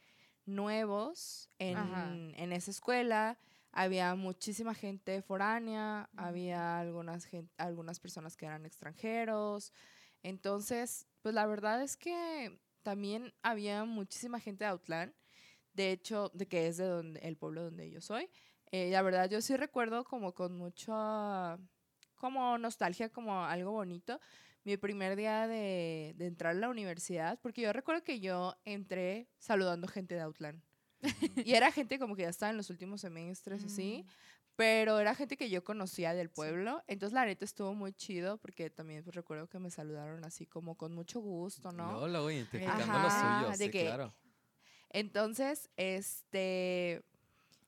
[0.45, 3.37] nuevos en, en esa escuela.
[3.77, 6.23] Había muchísima gente foránea, Ujú.
[6.23, 9.73] había algunas, gen- algunas personas que eran extranjeros.
[10.23, 15.13] Entonces, pues la verdad es que también había muchísima gente de Outland.
[15.73, 18.29] De hecho, de que es de donde, el pueblo donde yo soy.
[18.71, 21.59] Eh, la verdad, yo sí recuerdo como con mucha,
[22.15, 24.21] como nostalgia, como algo bonito,
[24.63, 29.27] mi primer día de, de entrar a la universidad, porque yo recuerdo que yo entré
[29.37, 30.61] saludando gente de Outland.
[31.45, 34.09] y era gente como que ya estaba en los últimos semestres, así, Mm.
[34.55, 36.83] pero era gente que yo conocía del pueblo.
[36.87, 40.75] Entonces, la neta estuvo muy chido, porque también pues, recuerdo que me saludaron así como
[40.75, 41.91] con mucho gusto, ¿no?
[41.91, 43.09] Luego, luego identificando Ajá, lo
[43.45, 44.13] suyo, de sí, que- claro.
[44.91, 47.03] Entonces, este,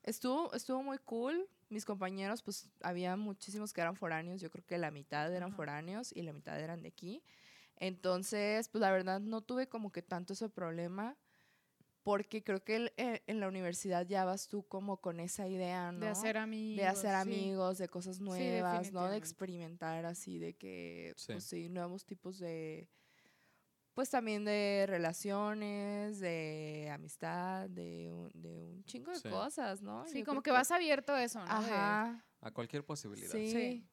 [0.04, 1.47] estuvo, estuvo muy cool.
[1.69, 4.39] Mis compañeros, pues, había muchísimos que eran foráneos.
[4.39, 5.58] Yo creo que la mitad eran Ajá.
[5.58, 7.21] foráneos y la mitad eran de aquí.
[7.76, 11.17] Entonces, pues, la verdad, no tuve como que tanto ese problema.
[12.08, 15.91] Porque creo que el- eh, en la universidad ya vas tú como con esa idea,
[15.91, 16.00] ¿no?
[16.00, 16.78] De hacer amigos.
[16.78, 17.15] de hacer sí.
[17.17, 19.10] amigos, de cosas nuevas, ¿no?
[19.10, 21.34] De experimentar así, de que, Sí.
[21.34, 22.88] pues sí, nuevos tipos de,
[23.93, 29.28] pues también de relaciones, de amistad, de un, de un chingo de Sí.
[29.30, 30.06] cosas, ¿no?
[30.08, 31.46] Sí, Yo como que vas abierto a eso, ¿no?
[31.46, 33.32] De- Ajá, A cualquier posibilidad.
[33.34, 33.52] sí.
[33.52, 33.88] Sí.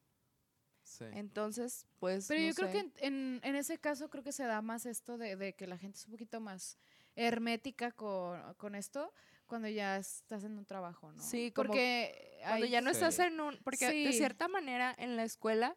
[0.83, 1.05] Sí.
[1.13, 2.73] Entonces, pues, Pero no yo creo sé.
[2.73, 5.65] que en, en- en ese caso creo que se da más esto de, de que
[5.67, 6.77] la gente es un poquito más
[7.15, 9.13] hermética con, con esto
[9.45, 11.21] cuando ya estás en un trabajo, ¿no?
[11.21, 13.21] Sí, como porque Cuando hay- ya no estás Sí.
[13.23, 13.57] en un...
[13.63, 14.17] Porque de Sí.
[14.17, 15.75] cierta manera en la escuela,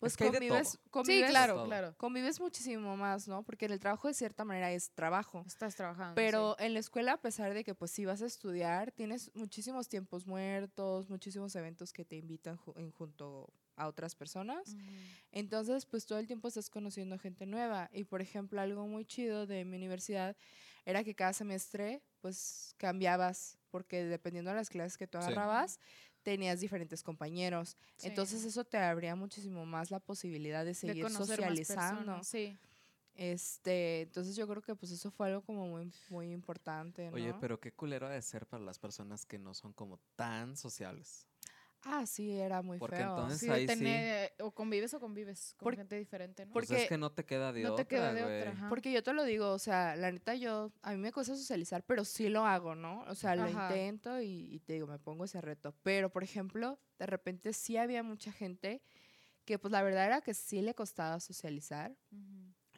[0.00, 1.94] pues que de convives, Sí, convives, claro, claro.
[1.96, 3.42] convives muchísimo más, ¿no?
[3.42, 5.44] Porque en el trabajo de cierta manera es trabajo.
[5.46, 6.14] Estás trabajando.
[6.14, 9.88] Pero en la escuela, a pesar de que pues si vas a estudiar, tienes muchísimos
[9.88, 14.76] tiempos muertos, muchísimos eventos que te invitan ju- en junto a otras personas.
[15.32, 17.90] Entonces, pues todo el tiempo estás conociendo gente nueva.
[17.92, 20.36] Y por ejemplo, algo muy chido de mi universidad
[20.84, 25.24] era que cada semestre, pues cambiabas, porque dependiendo de las clases que tú Sí.
[25.24, 25.78] agarrabas,
[26.22, 27.76] tenías diferentes compañeros.
[27.96, 28.08] Sí.
[28.08, 32.22] Entonces, eso te abría muchísimo más la posibilidad de seguir socializando.
[32.22, 32.56] Sí.
[33.16, 37.14] Este, entonces yo creo que pues eso fue algo como muy, muy importante, ¿no?
[37.14, 40.56] Oye, pero qué culero ha de ser para las personas que no son como tan
[40.56, 41.28] sociables.
[41.86, 43.10] Ah, sí, era muy Porque feo.
[43.10, 44.32] entonces- Sí, ahí sí.
[44.42, 46.52] o convives o convives con Por- gente diferente, ¿no?
[46.52, 48.50] Pues Porque es que no te queda de no otra, te queda de otra.
[48.52, 48.68] ajá.
[48.68, 51.82] Porque yo te lo digo, o sea, la neta yo, a mí me cuesta socializar,
[51.84, 53.02] pero sí lo hago, ¿no?
[53.08, 53.68] O sea, lo Ajá.
[53.68, 55.74] intento y, y te digo, me pongo ese reto.
[55.82, 58.80] Pero, por ejemplo, de repente sí había mucha gente
[59.44, 61.94] que pues la verdad era que sí le costaba socializar.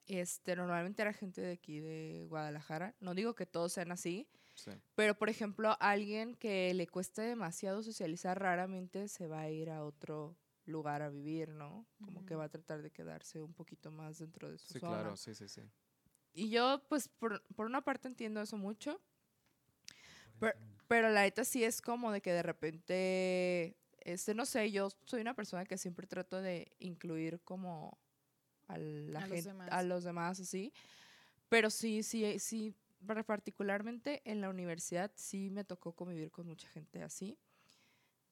[0.07, 2.95] Este, normalmente era gente de aquí, de Guadalajara.
[3.01, 4.73] No digo que todos sean así, Sí.
[4.95, 9.85] Pero, por ejemplo, alguien que le cueste demasiado socializar, raramente se va a ir a
[9.85, 11.87] otro lugar a vivir, ¿no?
[12.01, 14.97] Como que va a tratar de quedarse un poquito más dentro de su Sí, zona.
[14.97, 15.63] claro, sí, sí, sí.
[16.33, 19.01] Y yo, pues, por, por una parte entiendo eso mucho,
[20.41, 20.59] pero,
[20.89, 25.21] pero la neta sí es como de que de repente, este, no sé, yo soy
[25.21, 27.99] una persona que siempre trato de incluir como
[28.69, 29.69] a la A los gente, demás.
[29.73, 30.73] a los demás, así.
[31.49, 32.75] Pero sí, sí, sí,
[33.27, 37.39] particularmente en la universidad sí me tocó convivir con mucha gente así.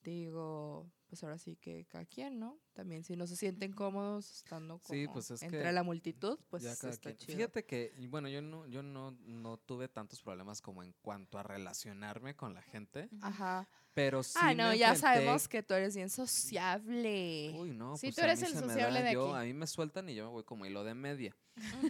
[0.02, 2.58] digo, pues ahora sí que cada quien, ¿no?
[2.72, 6.62] También si no se sienten cómodos estando como Sí, pues es entre la multitud, pues
[6.62, 7.16] Ya cada está quien.
[7.18, 7.36] chido.
[7.36, 11.42] Fíjate que, bueno, yo no, yo no, no tuve tantos problemas como en cuanto a
[11.42, 13.68] relacionarme con la gente, Ajá.
[13.92, 17.54] pero sí ah, no, me ya enfrenté- sabemos que tú eres bien sociable.
[17.56, 19.42] Uy, no, Sí, pues tú eres el se me sociable da, de yo- aquí.
[19.44, 21.36] A mí me sueltan y yo me voy como hilo de media.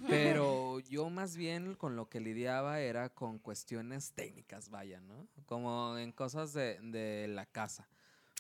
[0.09, 5.27] Pero yo más bien con lo que lidiaba era con cuestiones técnicas, vaya, ¿no?
[5.47, 7.89] Como en cosas de, de la casa.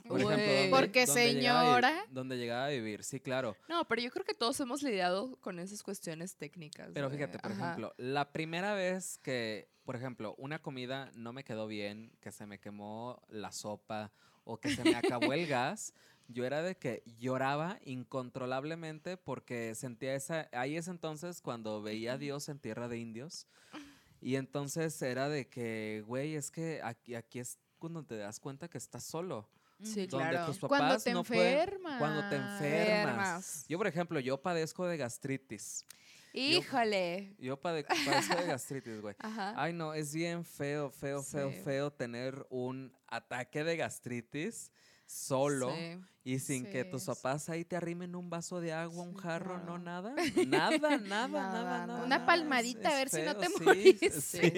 [0.07, 0.47] Por ejemplo, Güey.
[0.69, 2.07] donde- Porque donde llegaba señora.
[2.11, 3.57] Donde llegaba a vivir, sí, claro.
[3.69, 6.91] No, pero yo creo que todos hemos lidiado con esas cuestiones técnicas.
[6.93, 7.65] Pero fíjate, por Ajá.
[7.65, 12.45] ejemplo, la primera vez que, por ejemplo, una comida no me quedó bien, que se
[12.47, 14.13] me quemó la sopa
[14.45, 15.95] o que se me acabó el gas,
[16.29, 22.19] yo era de que lloraba incontrolablemente porque sentía esa, ahí es entonces cuando veía a
[22.19, 23.47] Dios en tierra de indios.
[24.21, 28.69] Y entonces era de que, güey, es que aquí, aquí es cuando te das cuenta
[28.69, 29.51] que estás solo.
[29.85, 30.47] Sí, Donde claro.
[30.47, 31.99] tus Cuando te no pueden- enfermas.
[31.99, 33.65] Cuando te enfermas.
[33.69, 35.85] Yo, por ejemplo, yo padezco de gastritis.
[36.33, 37.35] Híjole.
[37.39, 39.15] Yo pade- padezco de gastritis, güey.
[39.21, 39.55] Ajá.
[39.57, 41.59] Ay, no, es bien feo, feo, feo, Sí.
[41.65, 44.73] feo tener un ataque de gastritis
[45.07, 46.01] solo Sí.
[46.25, 49.79] y sin que tus papás ahí te arrimen un vaso de agua, un jarro, no
[49.79, 50.15] nada.
[50.47, 52.05] Nada, nada, nada, Nada, nada.
[52.05, 54.51] Una palmadita, a ver si no te sí.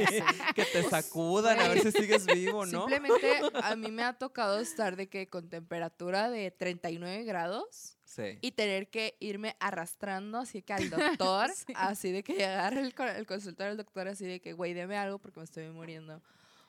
[0.55, 2.87] Que te sacudan a ver si sigues vivo, ¿no?
[2.87, 8.39] Simplemente a mí me ha tocado estar de que con temperatura de 39 grados Sí.
[8.41, 10.89] y tener que irme arrastrando así que al
[11.21, 11.73] doctor, Sí.
[11.77, 15.19] así de que llegar el, el consultorio del doctor así de que, güey, deme algo
[15.19, 16.23] porque me estoy muriendo.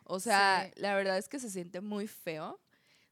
[0.03, 0.81] O sea, Sí.
[0.81, 2.59] la verdad es que se siente muy feo.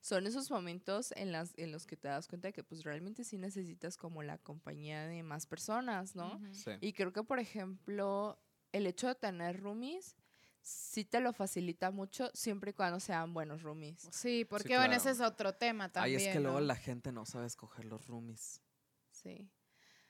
[0.05, 3.23] Son esos momentos en, las, en los que te das cuenta de que pues realmente
[3.23, 6.39] sí necesitas como la compañía de más personas, ¿no?
[6.51, 6.73] Sí.
[6.79, 8.39] Y creo que, por ejemplo,
[8.71, 10.15] el hecho de tener roomies
[10.61, 14.07] sí te lo facilita mucho siempre y cuando sean buenos roomies.
[14.11, 15.01] Sí, porque bueno, claro.
[15.01, 16.21] ese es otro tema Ay, también.
[16.21, 18.61] es que luego la gente no sabe escoger los roomies.
[19.09, 19.49] Sí.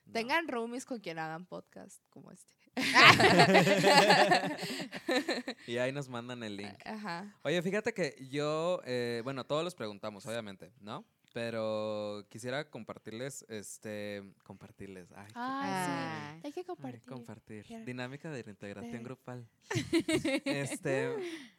[0.06, 0.14] No.
[0.14, 2.54] Tengan roomies con quien hagan podcast como este.
[5.68, 6.74] Y ahí nos mandan el link.
[6.86, 7.36] Ajá.
[7.44, 11.06] Oye, fíjate que yo, eh, bueno, todos los preguntamos, obviamente, ¿no?
[11.34, 17.10] Pero quisiera compartirles, este, compartirles, ay, qué- Ah, Hay que ay, compartir.
[17.10, 19.04] compartir, Quiero- dinámica de integración Sí.
[19.04, 19.48] grupal.
[20.46, 21.14] Este,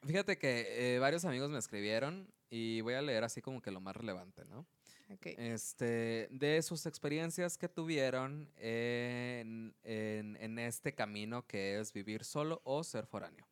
[0.07, 3.81] fíjate que eh, varios amigos me escribieron y voy a leer así como que lo
[3.83, 4.67] más relevante, ¿no?
[5.39, 12.61] Este, de sus experiencias que tuvieron en, en- en este camino que es vivir solo
[12.65, 13.47] o ser foráneo.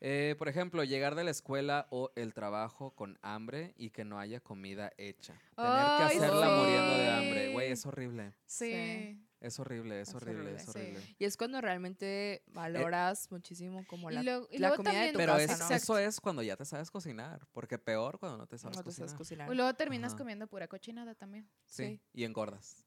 [0.00, 4.20] Eh, por ejemplo, llegar de la escuela o el trabajo con hambre y que no
[4.20, 5.34] haya comida hecha.
[5.56, 7.52] Tener que hacerla muriendo de hambre.
[7.52, 8.32] Güey, es horrible.
[8.46, 8.72] sí.
[8.72, 9.24] Sí.
[9.40, 10.70] Es horrible, es Es horrible, horrible, es sí.
[10.70, 11.16] horrible.
[11.18, 15.34] Y es cuando realmente valoras muchísimo como Y la, y la comida de tu Pero
[15.36, 15.76] casa, es- ¿no?
[15.76, 18.86] Eso es cuando ya te sabes cocinar, porque peor cuando no te sabes No te
[18.88, 19.08] cocinar.
[19.10, 19.52] sabes cocinar.
[19.52, 20.18] Y luego terminas Ajá.
[20.18, 21.48] comiendo pura cochinada también.
[21.66, 22.00] Sí, Sí.
[22.12, 22.84] y engordas.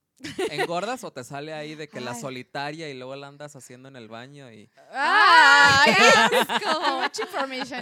[0.51, 3.95] ¿Engordas o te sale ahí de que la solitaria y luego la andas haciendo en
[3.95, 4.69] el baño y...
[6.61, 7.81] Too much information.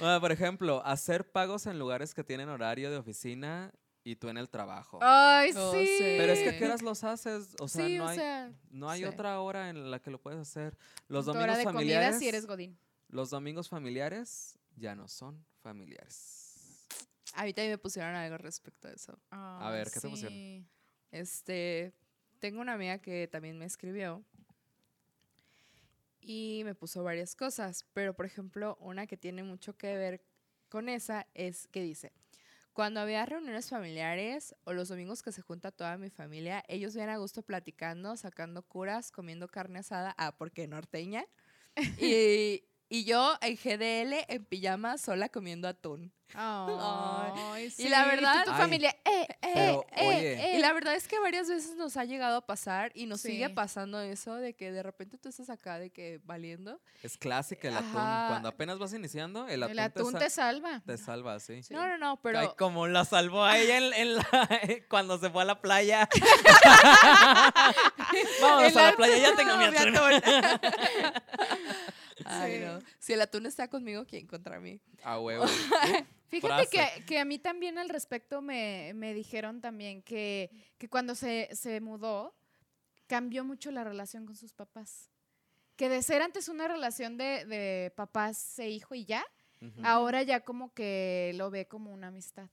[0.00, 3.72] Ah, por ejemplo, hacer pagos en lugares que tienen horario de oficina
[4.06, 5.00] y tú en el trabajo.
[5.02, 5.84] Ay, Oh, sí.
[5.84, 6.14] sí.
[6.16, 7.56] Pero es que ¿a qué horas los haces?
[7.58, 9.04] O sea, sí, no o hay, sea, no hay sí.
[9.04, 10.78] otra hora en la que lo puedes hacer.
[11.08, 12.06] Los tu domingos hora de familiares...
[12.10, 12.78] comida si eres godín.
[13.08, 16.86] Los domingos familiares ya no son familiares.
[17.34, 19.18] A mí también me pusieron algo respecto a eso.
[19.30, 20.68] A ver, ¿qué te pusieron?
[21.10, 21.92] Este,
[22.38, 24.24] tengo una amiga que también me escribió
[26.20, 30.24] y me puso varias cosas, pero por ejemplo, una que tiene mucho que ver
[30.68, 32.12] con esa es que dice,
[32.76, 37.14] cuando había reuniones familiares o los domingos que se junta toda mi familia, ellos vienen
[37.14, 41.24] a gusto platicando, sacando curas, comiendo carne asada, ah, porque norteña,
[41.98, 46.12] y, y yo en GDL en pijama sola comiendo atún.
[46.34, 50.32] Ay, Y la sí, verdad- tu Ay, familia, eh, eh, pero, eh, oye.
[50.34, 50.56] eh.
[50.56, 53.46] Y la verdad es que varias veces nos ha llegado a pasar y nos sigue
[53.46, 53.52] Sí.
[53.54, 56.80] pasando eso de que de repente tú estás acá de que valiendo.
[57.04, 57.96] Es clásica el atún.
[57.96, 58.26] Ajá.
[58.28, 60.82] Cuando apenas vas iniciando, el atún, el atún te, te sa- salva.
[60.84, 61.62] te salva, sí.
[61.62, 61.72] Sí.
[61.72, 64.26] No, no, no, pero Ay, como la salvó a ella en, en la,
[64.90, 66.08] cuando se fue a la playa.
[68.42, 69.94] Vámonos El a la playa, ya tengo mi atún.
[72.42, 72.64] Ay, Sí.
[72.64, 72.78] no.
[72.98, 74.80] si el atún está conmigo, ¿quién contra mí?
[75.02, 75.44] A huevo.
[76.28, 81.14] Fíjate que, que a mí también al respecto me, me dijeron también que, que cuando
[81.14, 82.34] se, se mudó,
[83.06, 85.08] cambió mucho la relación con sus papás.
[85.76, 89.24] Que de ser antes una relación de, de papás e hijo y ya,
[89.84, 92.48] ahora ya como que lo ve como una amistad.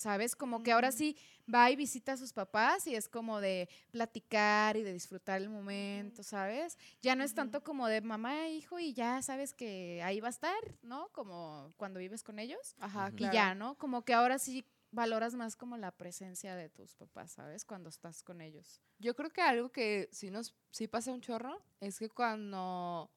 [0.00, 0.34] ¿Sabes?
[0.34, 0.92] Como que ahora Mm.
[0.92, 1.16] sí
[1.52, 5.50] va y visita a sus papás y es como de platicar y de disfrutar el
[5.50, 6.78] momento, ¿sabes?
[7.02, 10.28] Ya no es tanto como de mamá e hijo y ya sabes que ahí va
[10.28, 11.08] a estar, ¿no?
[11.12, 13.32] Como cuando vives con ellos Ajá, claro.
[13.32, 13.76] y ya, ¿no?
[13.76, 17.64] Como que ahora sí valoras más como la presencia de tus papás, ¿sabes?
[17.66, 18.80] Cuando estás con ellos.
[18.98, 23.10] Yo creo que algo que sí nos sí pasa un chorro es que cuando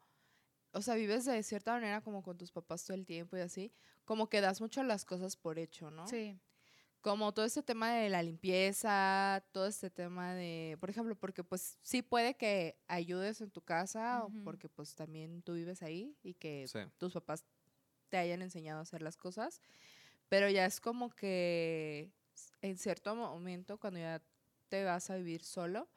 [0.76, 3.72] o sea, vives de cierta manera como con tus papás todo el tiempo y así,
[4.06, 6.08] como que das mucho las cosas por hecho, ¿no?
[6.08, 6.40] Sí.
[7.04, 11.78] Como todo este tema de la limpieza, todo este tema de, por ejemplo, porque pues
[11.82, 16.36] sí puede que ayudes en tu casa o porque pues también tú vives ahí y
[16.36, 16.80] que Sí.
[16.98, 17.44] tus papás
[18.10, 19.60] te hayan enseñado a hacer las cosas,
[20.30, 22.14] pero ya es como que
[22.62, 24.24] en cierto momento cuando ya
[24.70, 25.90] te vas a vivir solo,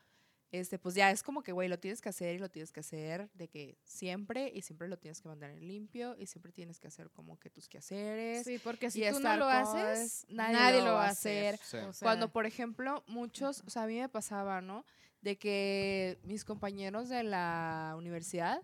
[0.52, 2.80] este, pues ya es como que, güey, lo tienes que hacer y lo tienes que
[2.80, 6.86] hacer de que siempre y siempre lo tienes que mantener limpio y siempre tienes que
[6.86, 8.44] hacer como que tus quehaceres.
[8.44, 11.58] Sí, porque si tú no lo haces, nadie nadie, lo lo va a hacer.
[11.58, 11.78] Sí.
[11.78, 14.84] O sea, Cuando, por ejemplo, muchos, o sea, a mí me pasaba, ¿no?
[15.20, 18.62] De que mis compañeros de la universidad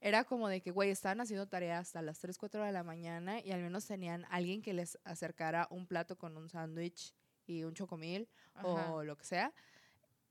[0.00, 3.40] era como de que, güey, estaban haciendo tareas hasta las 3, 4 de la mañana
[3.40, 7.14] y al menos tenían alguien que les acercara un plato con un sándwich
[7.46, 8.92] y un chocomil ajá.
[8.92, 9.52] o lo que sea.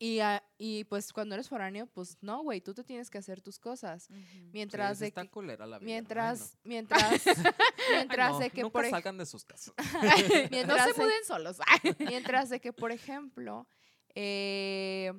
[0.04, 3.40] Y, a- y pues cuando eres foráneo, pues no, güey, tú te tienes que hacer
[3.40, 4.08] tus cosas.
[4.52, 5.86] Mientras Sí, de que, culera la vida.
[5.86, 7.34] mientras, Ay, mientras, no.
[7.92, 9.76] mientras Ay, de que nunca por salgan de sus casas.
[9.78, 11.58] no se de- muden solos.
[12.00, 13.68] Mientras de que, por ejemplo,
[14.16, 15.14] eh,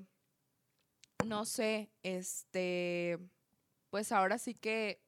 [1.26, 3.18] no sé, este,
[3.90, 5.01] pues ahora sí que,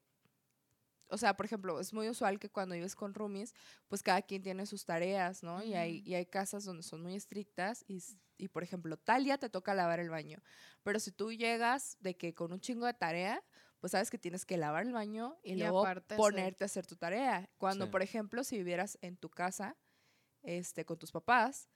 [1.09, 3.55] o sea, por ejemplo, es muy usual que cuando vives con roomies,
[3.88, 5.62] pues cada quien tiene sus tareas, ¿no?
[5.62, 8.02] Y hay, y hay casas donde son muy estrictas y,
[8.38, 10.38] y, por ejemplo, tal día te toca lavar el baño,
[10.82, 13.42] pero si tú llegas de que con un chingo de tarea,
[13.80, 16.96] pues sabes que tienes que lavar el baño y, Y luego ponerte a hacer tu
[16.96, 17.50] tarea.
[17.59, 17.90] Cuando, Sí.
[17.90, 19.76] por ejemplo, si vivieras en tu casa,
[20.42, 21.68] este, con tus papás,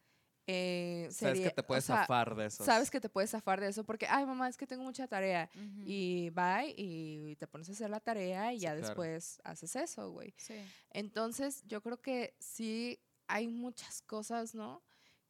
[0.50, 2.64] eh, Sabes que te o puedes sea, zafar de eso.
[2.64, 5.50] Sabes que te puedes zafar de eso porque, ay, mamá, es que tengo mucha tarea.
[5.84, 8.86] Y bye, y te pones a hacer la tarea y Sí, ya claro.
[8.86, 10.32] después haces eso, güey.
[10.38, 10.54] Sí.
[10.90, 14.82] Entonces, yo creo que sí hay muchas cosas, ¿no?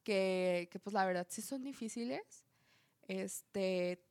[0.03, 2.45] Que, que pues la verdad sí son difíciles.
[3.09, 4.01] Este,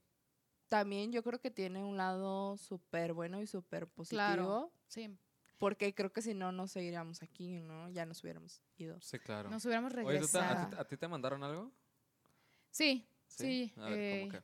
[0.68, 4.18] también yo creo que tiene un lado súper bueno y súper positivo.
[4.18, 4.72] Claro.
[4.88, 5.16] Sí.
[5.58, 7.88] Porque creo que si no, no seguiríamos aquí, ¿no?
[7.90, 9.00] Ya nos hubiéramos ido.
[9.00, 9.50] Sí, claro.
[9.50, 10.66] Nos hubiéramos Oye, ¿tú te- regresado.
[10.66, 11.72] a, ti, a ti te mandaron algo?
[12.70, 13.72] Sí, sí.
[13.76, 14.42] A ver, eh, ¿cómo que?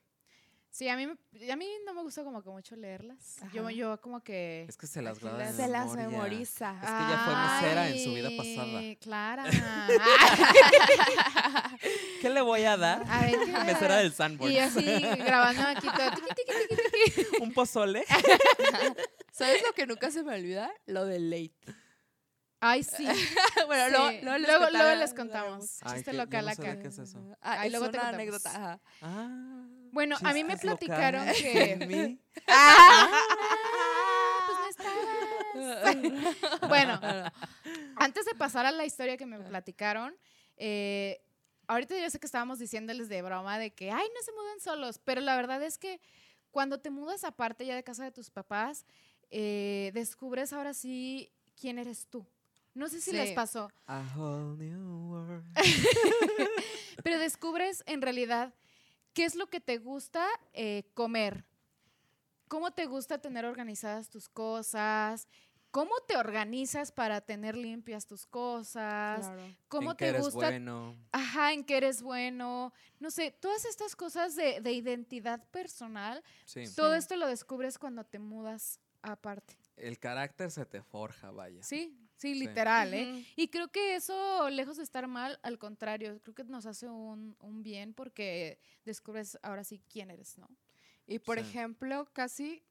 [0.71, 3.37] Sí, a mí, me- a mí no me gusta como que mucho leerlas.
[3.53, 3.71] Yo, Ajá.
[3.71, 4.65] yo como que...
[4.69, 6.73] Es que se las graba Se las memoriza.
[6.83, 8.83] Es que ella fue mesera en su vida pasada.
[9.01, 9.45] Clara.
[12.21, 13.05] ¿Qué le voy a dar?
[13.09, 14.51] a ver, ¿qué me Mesera del Sanborn.
[14.53, 16.11] Y así grabando aquí todo.
[16.11, 17.37] tiqui, tiqui, tiqui, tiqui.
[17.43, 18.05] ¿Un pozole?
[19.35, 20.71] ¿Sabes lo que nunca se me olvida?
[20.87, 21.53] Lo del late.
[22.61, 23.05] Ay, sí.
[23.67, 23.91] bueno, sí.
[23.91, 25.79] luego, luego, les luego, contaré- luego les lo contamos.
[25.83, 26.79] Ay, Chiste que local no acá.
[26.79, 27.37] ¿Qué es eso?
[27.41, 28.15] Ah, es luego te una contamos.
[28.15, 28.51] anécdota.
[28.51, 28.81] ajá.
[29.03, 29.67] Ah.
[29.91, 32.21] Bueno, a mí me platicaron locales que- de mí.
[34.47, 36.69] pues no estabas.
[36.69, 37.01] bueno,
[37.97, 40.17] antes de pasar a la historia que me platicaron,
[40.57, 41.21] eh,
[41.67, 44.99] ahorita yo sé que estábamos diciéndoles de broma de que, ay, no se muden solos,
[45.05, 46.01] pero la verdad es que
[46.51, 48.85] cuando te mudas aparte ya de casa de tus papás,
[49.31, 52.27] eh, descubres ahora sí quién eres tú.
[52.75, 55.45] No sé si les pasó, A whole new world.
[57.05, 58.53] pero descubres en realidad
[59.13, 61.45] qué es lo que te gusta eh, comer,
[62.49, 65.29] cómo te gusta tener organizadas tus cosas,
[65.71, 69.55] cómo te organizas para tener limpias tus cosas, Claro.
[69.69, 70.97] cómo en que te eres gusta, bueno.
[71.13, 76.65] ajá, en que eres bueno, no sé, todas estas cosas de, de identidad personal, Sí.
[76.75, 76.99] todo Sí.
[76.99, 78.81] esto lo descubres cuando te mudas
[79.13, 79.55] aparte.
[79.77, 81.63] El carácter se te forja, vaya.
[81.63, 83.25] Sí, sí, literal, ¿eh?
[83.37, 87.37] Y creo que eso, lejos de estar mal, al contrario, creo que nos hace un,
[87.41, 90.49] un bien porque descubres ahora sí quién eres, ¿no?
[91.07, 91.51] Y por Sí.
[91.51, 92.63] ejemplo, casi,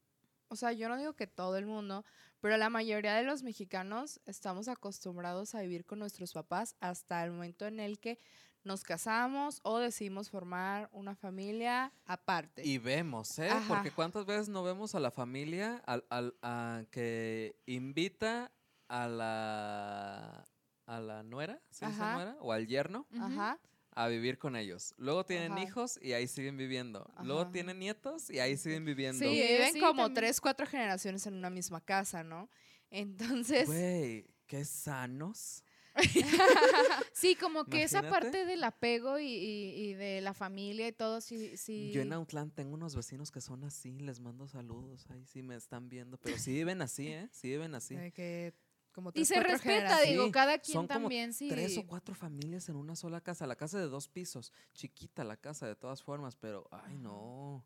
[0.48, 2.04] o sea, yo no digo que todo el mundo,
[2.40, 7.30] pero la mayoría de los mexicanos estamos acostumbrados a vivir con nuestros papás hasta el
[7.32, 8.18] momento en el que
[8.64, 12.66] nos casamos o decidimos formar una familia aparte.
[12.66, 13.48] Y vemos, ¿eh?
[13.50, 13.66] Ajá.
[13.68, 18.50] Porque cuántas veces no vemos a la familia al, al- a que invita
[18.88, 20.44] a la
[20.86, 22.36] a la nuera, ¿sí nuera?
[22.40, 23.06] O al yerno.
[23.18, 23.58] Ajá.
[23.96, 24.92] a vivir con ellos.
[24.98, 25.62] Luego tienen Ajá.
[25.62, 27.08] hijos y ahí siguen viviendo.
[27.22, 29.18] Luego tienen nietos y ahí siguen viviendo.
[29.24, 30.14] Sí, Sí, viven sí, como también.
[30.14, 32.50] tres, cuatro generaciones en una misma casa, ¿no?
[32.90, 35.63] Entonces, Güey, qué sanos.
[37.12, 41.20] Sí, como que esa parte del apego y, y- y de la familia y todo,
[41.20, 41.90] sí, sí.
[41.92, 45.54] Yo en Outland tengo unos vecinos que son así, les mando saludos, ahí sí me
[45.56, 47.28] están viendo, pero sí viven así, ¿eh?
[47.32, 47.94] Sí viven así.
[47.94, 48.54] de que
[48.92, 51.48] como Y tres, se cuatro respeta, digo, Sí, cada quien son como también sí.
[51.48, 53.46] Tres o cuatro familias en una sola casa.
[53.46, 54.52] La casa de dos pisos.
[54.72, 57.64] Chiquita la casa de todas formas, pero, ay, no.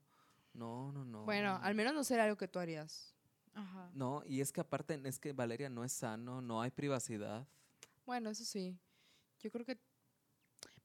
[0.55, 1.25] No, no, no.
[1.25, 3.15] Bueno, al menos no será algo que tú harías.
[3.55, 3.91] Ajá.
[3.93, 7.47] No, y es que aparte, es que Valeria no es sano, no hay privacidad.
[8.09, 8.75] Bueno, eso sí.
[9.39, 9.79] Yo creo que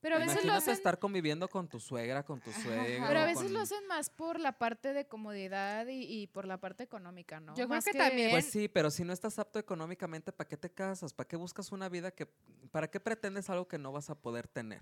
[0.01, 3.05] Pero a veces lo Imagínate hacen, estar conviviendo con tu suegra, con tu suegro.
[3.07, 6.45] pero a veces con- lo hacen más por la parte de comodidad y, y por
[6.45, 7.55] la parte económica, ¿no?
[7.55, 10.69] Yo creo que también- Pues sí, pero si no estás apto económicamente, ¿para qué te
[10.69, 11.13] casas?
[11.13, 12.25] ¿Para qué buscas una vida que...
[12.71, 14.81] ¿Para qué pretendes algo que no vas a poder tener?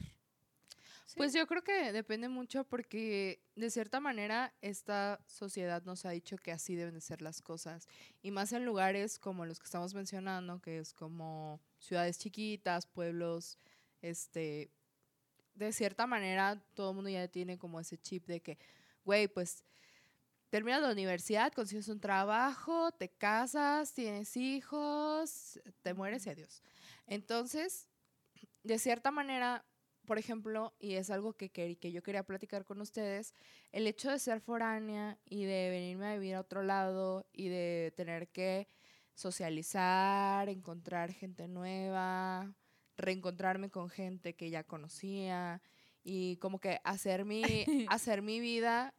[1.06, 1.18] Sí.
[1.18, 6.38] Pues yo creo que depende mucho porque de cierta manera esta sociedad nos ha dicho
[6.38, 7.88] que así deben de ser las cosas.
[8.24, 13.58] Y más en lugares como los que estamos mencionando, que es como ciudades chiquitas, pueblos,
[14.02, 14.72] este,
[15.56, 18.58] de cierta manera todo el mundo ya tiene como ese chip de que,
[19.06, 19.66] güey, pues
[20.50, 26.62] terminas la universidad, consigues un trabajo, te casas, tienes hijos, te mueres y adiós.
[27.08, 27.88] Entonces,
[28.64, 29.66] de cierta manera,
[30.06, 33.34] por ejemplo, y es algo que, quer- que yo quería platicar con ustedes,
[33.72, 37.94] el hecho de ser foránea y de venirme a vivir a otro lado y de
[37.96, 38.68] tener que
[39.16, 42.54] socializar, encontrar gente nueva,
[42.98, 45.62] reencontrarme con gente que ya conocía
[46.04, 47.44] y como que hacer mi,
[47.90, 48.94] hacer mi vida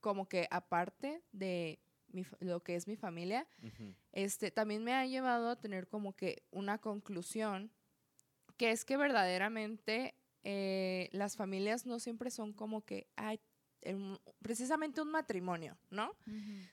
[0.00, 1.78] como que aparte de
[2.08, 3.46] mi fa- lo que es mi familia,
[4.12, 7.70] este, también me ha llevado a tener como que una conclusión,
[8.56, 13.40] que es que verdaderamente eh, las familias no siempre son como que, ay,
[13.82, 16.14] en- precisamente un matrimonio, ¿no?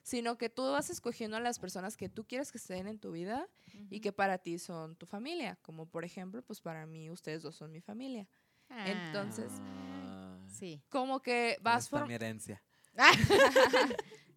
[0.02, 3.12] Sino que tú vas escogiendo a las personas que tú quieres que estén en tu
[3.12, 3.48] vida
[3.90, 7.56] y que para ti son tu familia, como por ejemplo, pues para mí ustedes dos
[7.56, 8.26] son mi familia.
[8.70, 10.82] entonces- Ah, Sí.
[10.88, 12.06] Como que ¿dónde vas por...
[12.08, 12.62] mi herencia.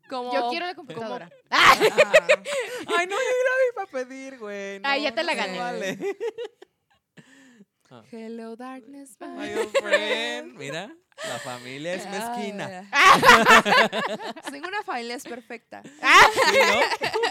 [0.09, 1.29] Como, Yo quiero la computadora.
[1.49, 4.81] Ah, Ay, no, yo grabé para pedir, güey.
[4.83, 5.41] Ah, no, ya te la no
[5.79, 6.15] se
[7.91, 8.07] vale.
[8.11, 10.53] Hello darkness, My my old friend.
[10.57, 10.91] Mira,
[11.27, 12.89] la familia es mezquina.
[12.91, 13.19] Ah,
[14.51, 15.83] Ninguna familia es perfecta.
[15.83, 17.09] Sí, ¿no?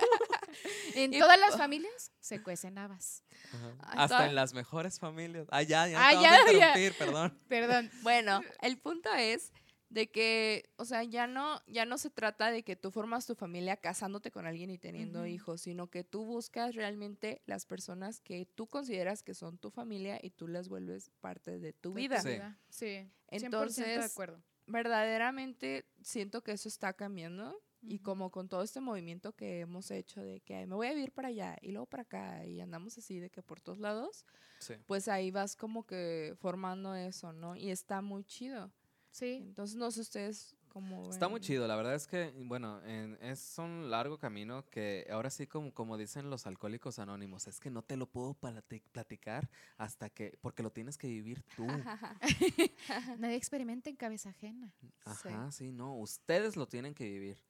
[0.94, 3.22] En todas las familias se cuecen habas.
[3.52, 3.74] Ajá.
[4.02, 5.46] Hasta toda- en las mejores familias.
[5.50, 6.08] Ah, ya, ya.
[6.08, 6.74] Ah, ya, ya.
[6.98, 7.38] perdón.
[7.48, 7.90] Perdón.
[8.02, 9.52] Bueno, el punto es
[9.90, 13.34] de que, o sea, ya no, ya no se trata de que tú formas tu
[13.34, 18.46] familia casándote con alguien y teniendo hijos, sino que tú buscas realmente las personas que
[18.46, 22.20] tú consideras que son tu familia y tú las vuelves parte de tu vida.
[22.22, 22.30] Sí.
[22.68, 23.10] Sí.
[23.36, 24.42] 100% de Entonces, acuerdo.
[24.66, 30.22] Verdaderamente siento que eso está cambiando y como con todo este movimiento que hemos hecho
[30.22, 32.96] de que "Ay, me voy a vivir para allá y luego para acá y andamos
[32.98, 34.24] así de que por todos lados,
[34.60, 34.80] Sí.
[34.86, 37.56] pues ahí vas como que formando eso, ¿no?
[37.56, 38.72] Y está muy chido.
[39.10, 39.40] Sí.
[39.42, 43.56] Entonces, no sé ustedes cómo Está muy chido, la verdad es que, bueno, en- es
[43.58, 47.82] un largo camino que ahora sí, como, como dicen los alcohólicos anónimos, es que no
[47.82, 51.66] te lo puedo plati- platicar hasta que, porque lo tienes que vivir tú.
[53.18, 54.72] Nadie experimenta en cabeza ajena.
[55.04, 57.42] Ajá, sí, no, ustedes lo tienen que vivir.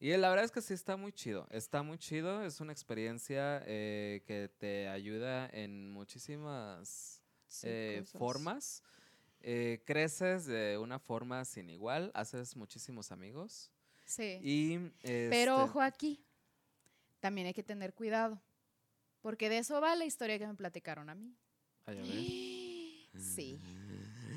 [0.00, 3.62] Y la verdad es que sí está muy chido, está muy chido, es una experiencia
[3.66, 8.82] eh, que te ayuda en muchísimas Sí, eh, formas.
[9.46, 13.70] Eh, creces de una forma sin igual, haces muchísimos amigos.
[14.06, 14.38] Sí.
[14.42, 16.24] Y, Pero este, ojo aquí,
[17.20, 18.40] también hay que tener cuidado,
[19.20, 21.36] porque de eso va la historia que me platicaron a mí.
[21.84, 22.14] ay, a ver.
[23.20, 23.60] Sí.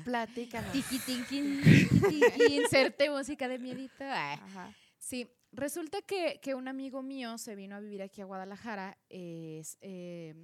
[0.04, 0.72] Platícanos.
[0.72, 4.04] Tiquitinquín, tiquitinquín, inserte música de miedito.
[4.04, 4.38] Ay.
[4.40, 4.74] Ajá.
[4.98, 8.98] Sí, resulta que, que un amigo mío se vino a vivir aquí a Guadalajara.
[9.08, 10.34] es, eh,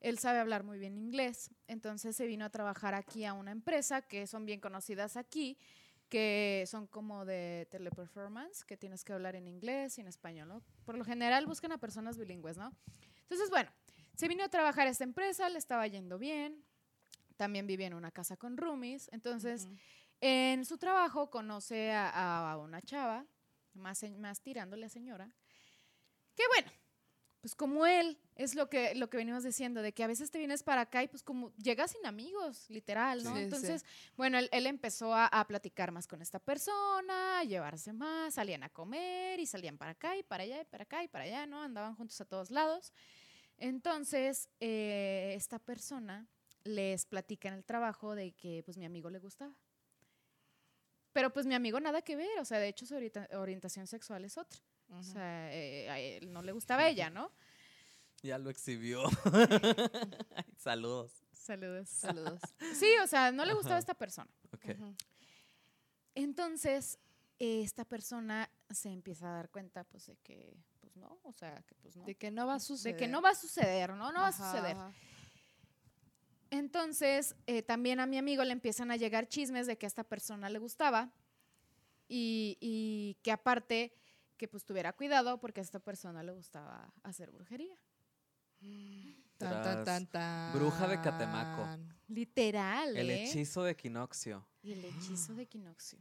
[0.00, 4.02] él sabe hablar muy bien inglés, entonces se vino a trabajar aquí a una empresa
[4.02, 5.58] que son bien conocidas aquí,
[6.08, 10.62] que son como de teleperformance, que tienes que hablar en inglés y en español, ¿no?
[10.84, 12.74] Por lo general buscan a personas bilingües, ¿no?
[13.22, 13.70] Entonces, bueno,
[14.16, 16.64] se vino a trabajar a esta empresa, le estaba yendo bien,
[17.36, 19.68] también vivía en una casa con roomies, entonces...
[20.22, 23.24] En su trabajo conoce a, a una chava,
[23.72, 25.34] más, más tirándole a señora,
[26.34, 26.70] que bueno,
[27.40, 30.38] pues como él, es lo que, lo que venimos diciendo, de que a veces te
[30.38, 33.30] vienes para acá y pues como llegas sin amigos, literal, ¿no?
[33.30, 33.42] Sí, sí.
[33.44, 33.84] Entonces,
[34.16, 38.62] bueno, él, él empezó a, a platicar más con esta persona, a llevarse más, salían
[38.62, 41.46] a comer y salían para acá y para allá y para acá y para allá,
[41.46, 41.62] ¿no?
[41.62, 42.92] Andaban juntos a todos lados.
[43.56, 46.26] Entonces, eh, esta persona
[46.64, 49.54] les platica en el trabajo de que pues mi amigo le gustaba.
[51.12, 54.24] Pero pues mi amigo nada que ver, o sea, de hecho su orienta- orientación sexual
[54.24, 54.60] es otra.
[54.92, 57.30] O sea, eh, a él no le gustaba ella, ¿no?
[58.22, 59.02] Ya lo exhibió.
[60.58, 61.12] Saludos.
[61.32, 61.88] Saludos.
[61.88, 62.40] Saludos.
[62.74, 63.80] Sí, o sea, no le gustaba Ajá.
[63.80, 64.30] esta persona.
[64.52, 64.66] Ok.
[64.78, 64.94] Ujú.
[66.14, 66.98] Entonces,
[67.38, 71.74] esta persona se empieza a dar cuenta, pues, de que, pues, no, o sea, que,
[71.76, 72.04] pues, no.
[72.04, 72.94] De que no va a suceder.
[72.94, 74.12] De que no va a suceder, ¿no?
[74.12, 74.76] No va a suceder.
[74.76, 74.92] ajá.
[76.50, 80.02] Entonces, eh, también a mi amigo le empiezan a llegar chismes de que a esta
[80.02, 81.12] persona le gustaba
[82.08, 83.94] y, y que aparte
[84.40, 87.76] que pues tuviera cuidado porque a esta persona le gustaba hacer brujería.
[89.36, 90.52] Tan, tan, tan, tan.
[90.54, 91.68] Bruja de Catemaco.
[92.08, 93.24] Literal, El ¿eh?
[93.24, 94.46] hechizo de equinoccio.
[94.62, 95.98] Y el hechizo de equinoccio.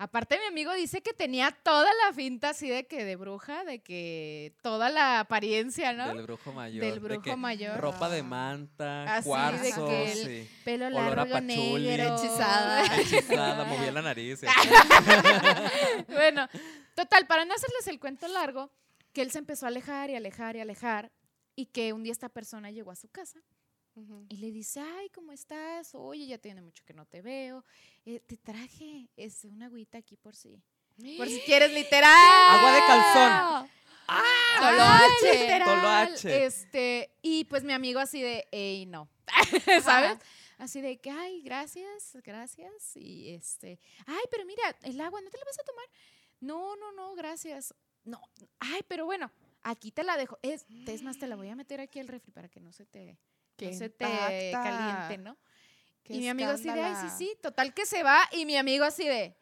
[0.00, 3.80] Aparte, mi amigo dice que tenía toda la finta así de que de bruja, de
[3.80, 6.06] que toda la apariencia, ¿no?
[6.08, 6.84] Del brujo mayor.
[6.84, 7.78] Del de brujo que mayor.
[7.80, 10.50] Ropa de manta, Así de cuarzos, que el- sí.
[10.64, 11.84] Pelo Olor a largo, pachuli.
[11.84, 12.14] negro.
[12.16, 12.96] Hechizada.
[12.96, 14.40] Hechizada, movía la nariz.
[14.44, 14.68] así.
[16.08, 16.48] bueno,
[16.98, 18.72] total, para no hacerles el cuento largo,
[19.12, 21.12] que él se empezó a alejar y alejar y alejar
[21.54, 23.40] y que un día esta persona llegó a su casa
[24.28, 25.94] y le dice, ay, ¿cómo estás?
[25.94, 27.64] Oye, ya tiene mucho que no te veo.
[28.04, 30.60] Eh, te traje este, una agüita aquí por si,
[31.16, 32.12] por si quieres literal.
[32.48, 33.70] Agua de calzón.
[34.60, 35.30] Toloache.
[35.30, 36.44] Ay, literal, Toloache.
[36.46, 39.08] Este, y pues mi amigo así de, ey, no,
[39.84, 40.18] ¿sabes?
[40.58, 42.96] Así de que, ay, gracias, gracias.
[42.96, 45.86] Y este, ay, pero mira, el agua, ¿no te la vas a tomar?
[46.40, 47.74] No, no, no, gracias.
[48.04, 48.20] No,
[48.60, 49.30] ay, pero bueno,
[49.62, 50.38] aquí te la dejo.
[50.42, 52.86] Es, es más, te la voy a meter aquí al refri para que no se
[52.86, 53.18] te,
[53.60, 55.36] no se te caliente, ¿no?
[56.02, 58.20] Qué y mi amigo así de, ay, sí, sí, total que se va.
[58.32, 59.36] Y mi amigo así de,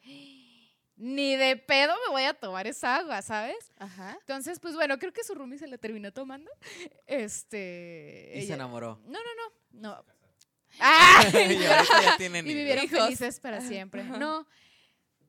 [0.97, 3.73] ni de pedo me voy a tomar esa agua, ¿sabes?
[3.79, 4.17] Ajá.
[4.21, 6.51] Entonces, pues bueno, creo que su roomie se la terminó tomando.
[7.07, 8.33] Este.
[8.35, 9.01] Y se enamoró.
[9.05, 9.91] No, no, no.
[9.95, 10.05] No.
[10.81, 11.23] ¡Ah!
[11.33, 12.59] y ahorita ya tienen y hijos.
[12.59, 12.99] vivieron Hijos.
[13.01, 14.05] felices para siempre.
[14.05, 14.47] No,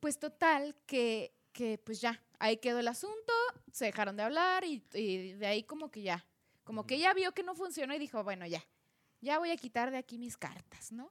[0.00, 3.32] pues total, que, que pues ya, ahí quedó el asunto,
[3.72, 6.24] se dejaron de hablar y, y de ahí como que ya,
[6.64, 8.64] como que ella vio que no funcionó y dijo, bueno, ya,
[9.20, 11.10] ya voy a quitar de aquí mis cartas, ¿no?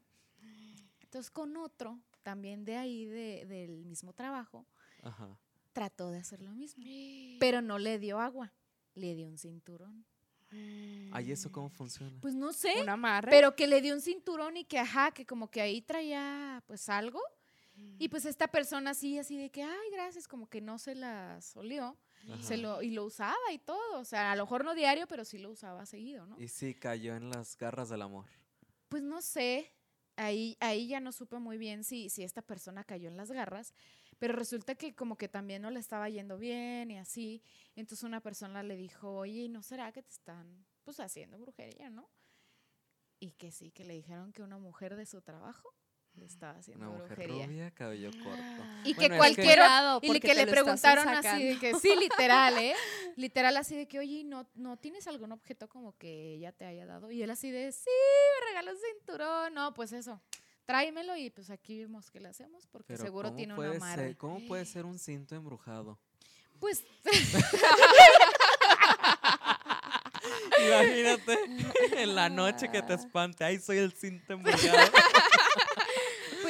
[1.01, 4.65] Entonces con otro, también de ahí, de- del mismo trabajo,
[5.03, 5.37] Ajá.
[5.73, 6.83] trató de hacer lo mismo,
[7.39, 8.53] pero no le dio agua,
[8.93, 10.05] le dio un cinturón.
[11.11, 12.17] Ay, ¿eso cómo funciona?
[12.21, 13.31] Pues no sé, Un amarre.
[13.31, 16.87] pero que le dio un cinturón y que, ajá, que como que ahí traía pues
[16.89, 17.19] algo.
[17.99, 21.55] Y pues esta persona así, así de que, ay, gracias, como que no se las
[21.55, 21.97] olió.
[22.41, 23.99] Se lo, y lo usaba y todo.
[23.99, 26.39] O sea, a lo mejor no diario, pero sí lo usaba seguido, ¿no?
[26.39, 28.25] Y sí, cayó en las garras del amor.
[28.89, 29.71] Pues no sé.
[30.17, 33.73] Ahí, ahí ya no supe muy bien si, si esta persona cayó en las garras.
[34.19, 37.43] Pero resulta que como que también no le estaba yendo bien y así.
[37.75, 42.09] Entonces una persona le dijo, oye, ¿no será que te están pues haciendo brujería, no?
[43.19, 45.73] Y que sí, que le dijeron que una mujer de su trabajo
[46.17, 47.45] le estaba haciendo Una mujer brujería.
[47.47, 48.63] rubia, cabello corto.
[48.83, 52.57] Y Bueno, que es cualquier Cuidado, y que le preguntaron así de que sí, literal,
[52.57, 52.75] ¿eh?
[53.15, 56.85] Literal así de que, oye, ¿no, ¿no tienes algún objeto como que ella te haya
[56.85, 57.11] dado?
[57.11, 57.89] Y él así de, sí,
[58.41, 59.53] me regaló un cinturón.
[59.53, 60.21] No, pues eso,
[60.65, 63.77] tráemelo y pues aquí vemos qué le hacemos porque Pero seguro ¿cómo tiene una puede
[63.77, 64.07] amarre.
[64.07, 65.97] ser- ¿Cómo puede ser un cinto embrujado?
[66.59, 66.83] Pues,
[70.67, 71.37] Imagínate
[72.01, 73.43] en la noche que te espante.
[73.43, 74.77] Ay, soy el cinto embrujado.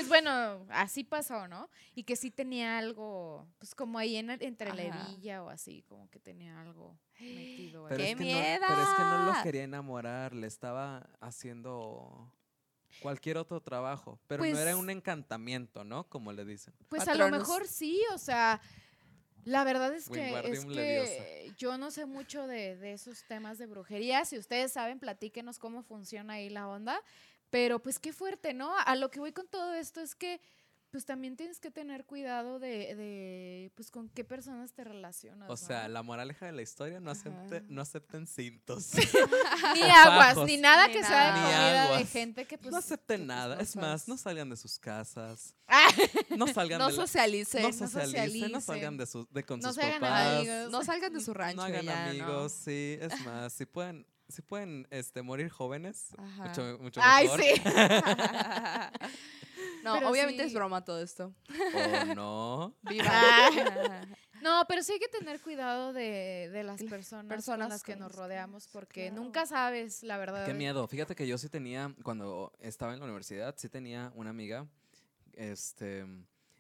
[0.08, 1.70] pues bueno, así pasó, ¿no?
[1.96, 6.10] Y que sí tenía algo, pues como ahí en, entre la hebilla o así, como
[6.10, 7.90] que tenía algo metido ahí.
[7.90, 9.44] Pero, ¡Qué es que no, pero es que no lo miedo!
[9.44, 10.34] quería enamorar.
[10.34, 12.32] Le estaba haciendo
[13.02, 14.20] cualquier otro trabajo.
[14.28, 16.08] Pero Pues- no era un encantamiento, ¿no?
[16.10, 16.74] Como le dicen.
[16.90, 18.62] Pues a lo mejor sí, o sea,
[19.44, 23.66] la verdad es que, es que yo no sé mucho de, de esos temas de
[23.66, 24.26] brujería.
[24.26, 27.02] Si ustedes saben, platíquenos cómo funciona ahí la onda.
[27.50, 28.74] Pero pues qué fuerte, ¿no?
[28.78, 30.40] A lo que voy con todo esto es que
[30.90, 35.48] pues también tienes que tener cuidado de, de pues con qué personas te relacionas.
[35.50, 35.58] O ¿no?
[35.58, 38.92] sea, la moraleja de la historia, no, acepte- no acepten cintos.
[39.74, 40.46] ni aguas, fajos.
[40.46, 42.10] ni nada Ni que sea de comida de aguas.
[42.10, 42.72] gente que pues...
[42.72, 43.60] no acepten tus nada.
[43.60, 45.56] Es más, no salgan de sus casas.
[46.38, 47.62] No salgan No de socialicen.
[47.64, 48.62] no no socialicen, no socialicen.
[48.62, 50.38] salgan de, sus de con No sus papás.
[50.38, 50.72] amigos.
[50.72, 51.58] No salgan de su rancho.
[51.58, 52.10] No hagan ya, ¿no?
[52.12, 52.98] amigos, sí.
[53.02, 56.48] Es más, si pueden, si pueden este, morir jóvenes, Ajá.
[56.48, 57.42] mucho, mucho Ay, mejor.
[57.42, 57.62] sí.
[59.84, 60.50] no, Pero obviamente sí.
[60.50, 61.34] es broma todo esto.
[61.74, 61.80] O
[62.16, 62.76] no.
[62.82, 63.42] Viva.
[64.42, 67.94] No, pero sí hay que tener cuidado de, de las personas, personas con las que
[67.94, 69.24] con nos rodeamos, porque claro.
[69.24, 70.46] nunca sabes la verdad.
[70.46, 70.88] Qué miedo.
[70.88, 74.68] Fíjate que yo sí tenía, cuando estaba en la universidad, sí tenía una amiga,
[75.34, 76.06] este,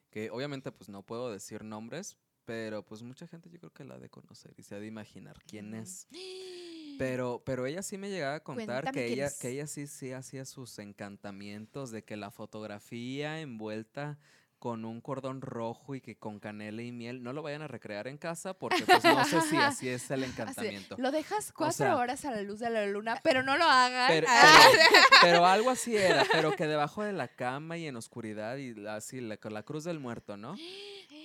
[0.10, 3.96] que obviamente pues no puedo decir nombres, pero pues mucha gente yo creo que la
[3.96, 5.84] ha de conocer y se ha de imaginar quién Ujú.
[5.84, 6.08] es.
[6.98, 10.12] Pero, pero ella sí me llegaba a contar Cuéntame que ella, que ella sí, sí
[10.14, 14.18] hacía sus encantamientos de que la fotografía envuelta
[14.60, 18.08] con un cordón rojo y que con canela y miel, no lo vayan a recrear
[18.08, 20.96] en casa porque pues no sé si así es el Así, encantamiento.
[20.98, 24.08] lo dejas cuatro sea, horas a la luz de la luna, pero no lo hagan.
[24.08, 24.60] Pero, Ah.
[24.72, 24.82] pero-
[25.22, 29.22] pero algo así era, pero que debajo de la cama y en oscuridad y así
[29.22, 30.56] la, con la cruz del muerto, ¿no?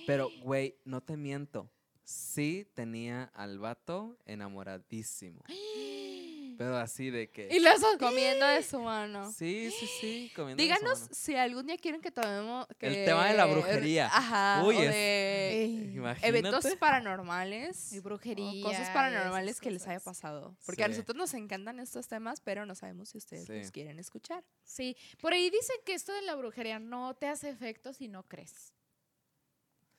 [0.05, 1.67] Pero, güey, no te miento.
[2.03, 5.41] Sí tenía al vato enamoradísimo.
[6.57, 7.49] Pero así de que.
[7.51, 9.31] Y las Comiendo de su mano.
[9.31, 10.31] Sí, sí, sí.
[10.35, 11.13] comiendo de su Díganos mano.
[11.15, 12.67] si algún día quieren que tomemos...
[12.79, 14.05] El tema de la brujería.
[14.13, 14.63] Ajá.
[14.63, 16.27] Uy, o es- de Imagínate.
[16.27, 17.91] eventos paranormales.
[17.93, 18.63] Y o brujería.
[18.63, 20.55] cosas paranormales que les haya pasado.
[20.65, 23.53] Porque a nosotros nos encantan estos temas, pero no sabemos si ustedes Sí.
[23.57, 24.43] los quieren escuchar.
[24.63, 28.23] Sí, por ahí dicen que esto de la brujería no te hace efecto si no
[28.27, 28.73] crees.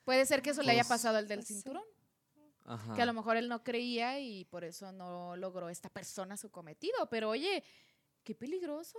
[0.05, 1.83] Puede ser que eso le haya Pues- pasado al del pues cinturón,
[2.65, 2.95] Ajá.
[2.95, 6.49] que a lo mejor él no creía y por eso no logró esta persona su
[6.49, 7.07] cometido.
[7.09, 7.63] Pero oye,
[8.23, 8.97] qué peligroso.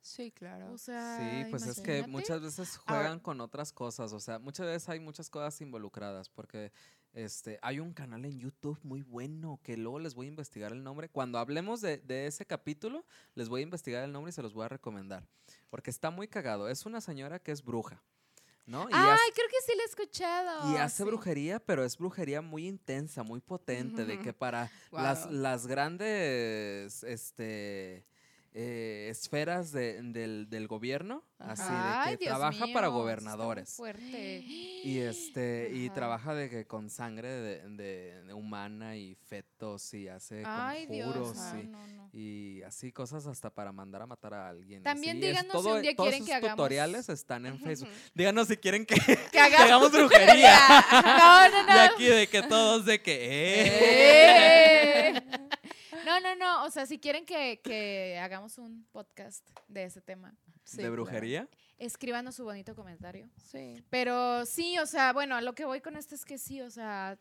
[0.00, 0.72] Sí, claro.
[0.72, 4.38] O sea, Sí, pues es que muchas veces Ahora- juegan con otras cosas, o sea,
[4.38, 6.72] muchas veces hay muchas cosas involucradas, porque
[7.12, 10.82] este, hay un canal en YouTube muy bueno que luego les voy a investigar el
[10.82, 11.08] nombre.
[11.10, 13.04] Cuando hablemos de, de ese capítulo,
[13.34, 15.28] les voy a investigar el nombre y se los voy a recomendar,
[15.70, 16.68] porque está muy cagado.
[16.68, 18.02] Es una señora que es bruja,
[18.66, 18.84] ¿no?
[18.88, 20.72] Y Ay, hace- creo que sí lo he escuchado.
[20.72, 21.04] y hace sí.
[21.04, 28.04] brujería, pero es brujería muy intensa, muy potente, de que para las, las grandes este,
[28.54, 31.62] eh, esferas de- del, del gobierno, así
[32.10, 33.74] de que trabaja mío, para gobernadores.
[33.74, 34.40] fuerte.
[34.84, 40.08] Y este, y trabaja de que con sangre de, de- de humana y fetos y
[40.08, 42.10] hace Ay, conjuros no, y, no, no.
[42.12, 44.82] y así cosas hasta para mandar a matar a alguien.
[44.82, 47.88] También así díganos si un día todos quieren que hagamos- tutoriales están en Facebook.
[48.14, 48.94] Díganos si quieren que,
[49.32, 50.58] Que hagamos brujería.
[50.92, 51.74] No, no, no.
[51.74, 55.14] Y aquí de que todos de que, ¡eh!
[55.16, 55.22] ¡Eh!
[56.20, 56.64] No, no, no.
[56.64, 60.34] O sea, si quieren que, que hagamos un podcast de ese tema,
[60.64, 60.92] Sí, ¿De claro.
[60.92, 61.48] brujería?
[61.78, 63.28] escríbanos su bonito comentario.
[63.50, 63.82] Sí.
[63.90, 66.70] Pero sí, o sea, bueno, a lo que voy con esto es que sí, o
[66.70, 67.18] sea,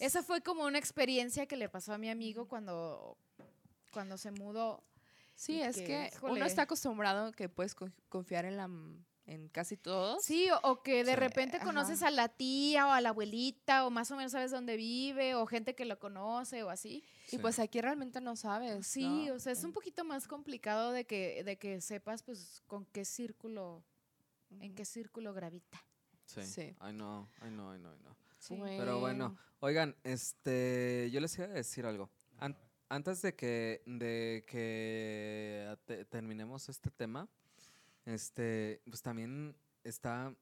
[0.00, 3.18] esa fue como una experiencia que le pasó a mi amigo cuando,
[3.92, 4.82] cuando se mudó.
[5.34, 8.68] Sí, es que, que uno está acostumbrado que puedes con- confiar en la
[9.28, 10.24] en casi todos.
[10.24, 11.16] Sí, o, o que de Sí.
[11.16, 14.76] repente conoces a la tía o a la abuelita o más o menos sabes dónde
[14.76, 17.04] vive o gente que lo conoce o así.
[17.30, 18.86] Y pues aquí realmente no sabes.
[18.86, 19.34] Sí, ¿no?
[19.34, 23.04] o sea, es un poquito más complicado de que, de que sepas pues con qué
[23.04, 23.84] círculo,
[24.60, 25.84] en qué círculo gravita.
[26.24, 26.42] Sí.
[26.42, 26.74] Sí.
[26.80, 28.16] Ay, no, ay, no, ay, no, ay, no.
[28.38, 28.56] Sí.
[28.62, 32.08] Pero bueno, oigan, este, yo les iba a decir algo.
[32.38, 32.56] An-
[32.88, 37.28] antes de que, de que te- terminemos este tema,
[38.08, 40.34] este, pues también está,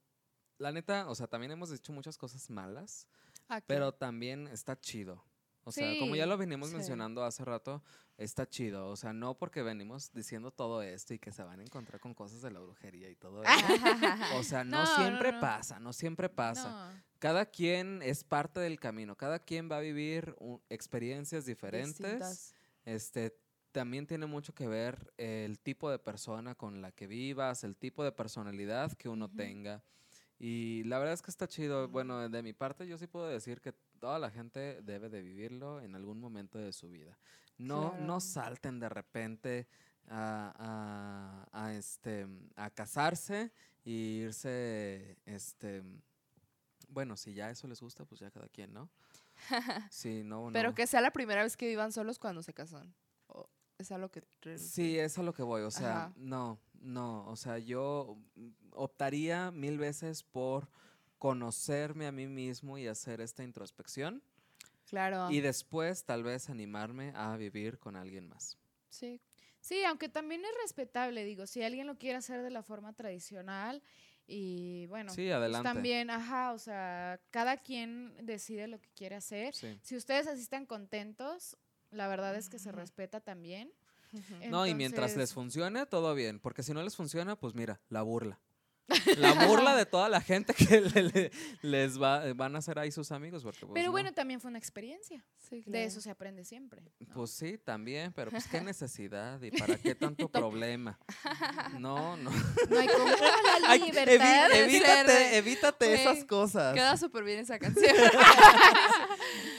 [0.58, 3.08] la neta, o sea, también hemos dicho muchas cosas malas,
[3.48, 3.64] Ah, claro.
[3.66, 5.22] pero también está chido.
[5.68, 6.76] O sea, como ya lo venimos sí.
[6.76, 7.82] mencionando hace rato,
[8.16, 8.88] está chido.
[8.88, 12.14] O sea, no porque venimos diciendo todo esto y que se van a encontrar con
[12.14, 13.50] cosas de la brujería y todo eso.
[14.38, 15.40] O sea, no, siempre no.
[15.40, 20.36] pasa, no siempre pasa cada quien es parte del camino, cada quien va a vivir
[20.38, 21.98] un- experiencias diferentes.
[21.98, 22.54] Distintas.
[22.84, 23.36] Este
[23.76, 28.02] también tiene mucho que ver el tipo de persona con la que vivas, el tipo
[28.04, 29.36] de personalidad que uno Ujú.
[29.36, 29.82] tenga.
[30.38, 31.86] Y la verdad es que está chido.
[31.86, 35.82] Bueno, de mi parte yo sí puedo decir que toda la gente debe de vivirlo
[35.82, 37.18] en algún momento de su vida.
[37.58, 38.02] No, Claro.
[38.06, 39.66] no salten de repente
[40.08, 43.52] a, a- a, este, a casarse
[43.84, 45.82] y irse, este,
[46.88, 48.88] bueno, si ya eso les gusta, pues ya cada quien, ¿no?
[49.92, 50.74] Sí, no, Pero no.
[50.74, 52.94] que sea la primera vez que vivan solos cuando se casan.
[53.78, 54.22] Es a lo que...
[54.58, 55.62] Sí, es a lo que voy.
[55.62, 56.12] O sea, Ajá.
[56.16, 57.26] no, no.
[57.28, 58.18] O sea, yo
[58.72, 60.68] optaría mil veces por
[61.18, 64.22] conocerme a mí mismo y hacer esta introspección.
[64.88, 65.30] Claro.
[65.30, 68.56] Y después tal vez animarme a vivir con alguien más.
[68.88, 69.20] Sí.
[69.60, 73.82] Sí, aunque también es respetable, digo, si alguien lo quiere hacer de la forma tradicional
[74.28, 79.54] y bueno, sí, pues también, ajá, o sea, cada quien decide lo que quiere hacer.
[79.54, 79.76] Sí.
[79.82, 81.56] Si ustedes así están contentos,
[81.90, 83.72] la verdad es que se respeta también.
[84.48, 86.38] No, y mientras les funcione, todo bien.
[86.40, 88.40] Porque si no les funciona, pues mira, la burla.
[89.16, 91.30] La burla de toda la gente que le- le-
[91.62, 93.42] les va, van a hacer ahí sus amigos.
[93.42, 93.92] Porque, pues, Pero no.
[93.92, 95.24] bueno, también fue una experiencia.
[95.38, 96.82] Sí, De eso se aprende siempre.
[97.00, 97.14] ¿no?
[97.14, 100.98] Pues sí, también, pero pues qué necesidad y para qué tanto problema.
[101.78, 102.30] No, no.
[102.30, 103.16] No hay como la
[103.66, 104.48] Ay, libertad.
[104.48, 106.74] evi- de evítate, ser- evítate esas cosas.
[106.74, 107.94] Queda súper bien esa canción.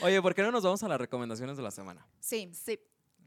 [0.02, 2.06] Oye, ¿por qué no nos vamos a las recomendaciones de la semana?
[2.20, 2.78] Sí, sí.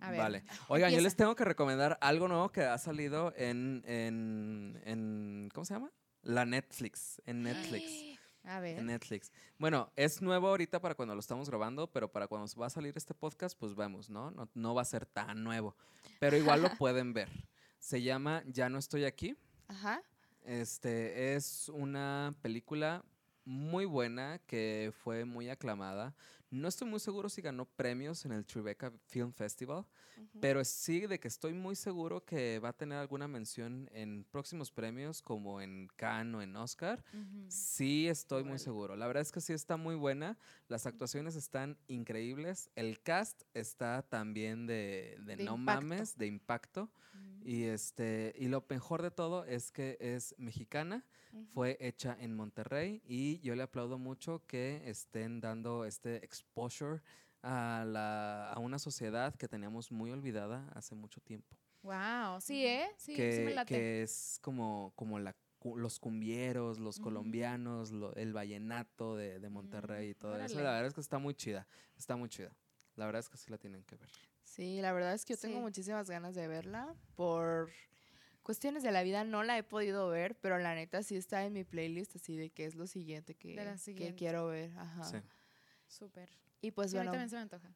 [0.01, 0.19] A ver.
[0.19, 0.43] Vale.
[0.67, 5.63] Oigan, yo les tengo que recomendar algo nuevo que ha salido en, en, en ¿cómo
[5.63, 5.91] se llama?
[6.23, 8.19] La Netflix, en Netflix.
[8.43, 8.79] A ver.
[8.79, 9.31] En Netflix.
[9.59, 12.97] Bueno, es nuevo ahorita para cuando lo estamos grabando, pero para cuando va a salir
[12.97, 14.31] este podcast, pues vamos, ¿no?
[14.31, 15.75] No, no va a ser tan nuevo.
[16.19, 17.29] Pero igual lo pueden ver.
[17.79, 19.35] Se llama Ya no estoy aquí.
[19.67, 20.01] Ajá.
[20.43, 23.05] Este es una película
[23.45, 26.15] muy buena que fue muy aclamada.
[26.51, 29.85] No estoy muy seguro si ganó premios en el Tribeca Film Festival,
[30.41, 34.69] pero sí de que estoy muy seguro que va a tener alguna mención en próximos
[34.69, 37.05] premios como en Cannes o en Oscar.
[37.13, 37.45] Ujú.
[37.47, 38.97] Sí, estoy muy seguro.
[38.97, 40.37] La verdad es que sí está muy buena.
[40.67, 42.69] Las actuaciones están increíbles.
[42.75, 45.85] El cast está también de, de De no impacto.
[45.85, 46.91] mames, de impacto.
[47.43, 47.47] Mm.
[47.49, 51.45] Y este y lo mejor de todo es que es mexicana, Ujú.
[51.47, 57.01] fue hecha en Monterrey y yo le aplaudo mucho que estén dando este exposure
[57.43, 61.57] a, la, a una sociedad que teníamos muy olvidada hace mucho tiempo.
[61.83, 62.87] Wow, sí, ¿eh?
[62.97, 63.73] Sí, sí que, me late.
[63.73, 65.35] que es como, como la,
[65.75, 67.03] los cumbieros, los Mm.
[67.03, 70.53] colombianos, lo- el vallenato de, de Monterrey y todo eso.
[70.57, 70.63] órale.
[70.63, 71.67] La verdad es que está muy chida,
[71.97, 72.51] está muy chida.
[72.95, 74.09] La verdad es que sí la tienen que ver.
[74.55, 75.61] Sí, la verdad es que yo tengo Sí.
[75.61, 76.93] muchísimas ganas de verla.
[77.15, 77.71] Por
[78.43, 81.53] cuestiones de la vida no la he podido ver, pero la neta sí está en
[81.53, 83.55] mi playlist, así de que es lo siguiente que,
[84.17, 84.71] quiero ver.
[84.77, 85.03] Ajá.
[85.05, 85.17] Sí.
[85.87, 86.29] Súper.
[86.59, 87.73] Y pues Sí, a mí bueno, también se me antoja.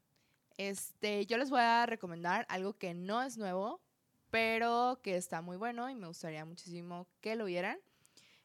[0.58, 3.82] este, yo les voy a recomendar algo que no es nuevo,
[4.30, 7.80] pero que está muy bueno y me gustaría muchísimo que lo vieran.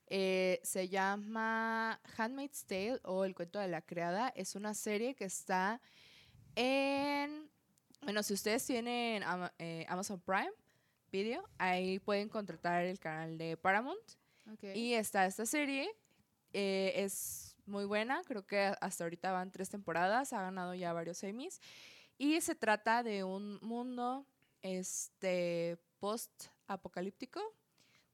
[0.06, 4.28] Eh, se llama Handmaid's Tale o El cuento de la criada.
[4.36, 5.80] Es una serie que está
[6.54, 7.49] en...
[8.02, 10.52] Bueno, si ustedes tienen Ama- eh, Amazon Prime
[11.12, 14.00] Video, ahí pueden contratar el canal de Paramount.
[14.52, 14.64] Ok.
[14.74, 15.88] Y está esta serie.
[16.52, 18.22] eh, es muy buena.
[18.24, 20.32] Creo que hasta ahorita van tres temporadas.
[20.32, 21.60] Ha ganado ya varios Emmys.
[22.18, 24.26] Y se trata de un mundo
[24.62, 27.40] este, post-apocalíptico.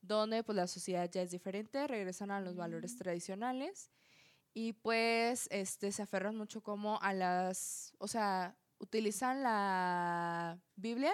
[0.03, 1.87] Donde pues la sociedad ya es diferente.
[1.87, 2.99] Regresan a los valores Mm.
[2.99, 3.91] tradicionales.
[4.53, 7.95] Y pues este, se aferran mucho como a las...
[7.99, 11.13] O sea, utilizan la Biblia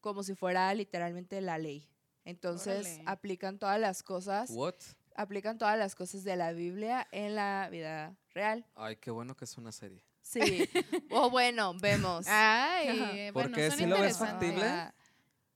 [0.00, 1.88] como si fuera literalmente la ley.
[2.24, 3.02] Entonces Órale.
[3.06, 4.74] aplican todas las cosas What?
[5.14, 8.66] aplican todas las cosas de la Biblia en la vida real.
[8.76, 10.02] Ay, qué bueno que es una serie.
[10.22, 10.40] Sí.
[11.10, 12.26] o bueno, vemos.
[12.28, 12.88] Ay,
[13.18, 14.46] eh, bueno, Porque suena si lo ves interesante.
[14.46, 14.64] factible.
[14.68, 14.94] Ah,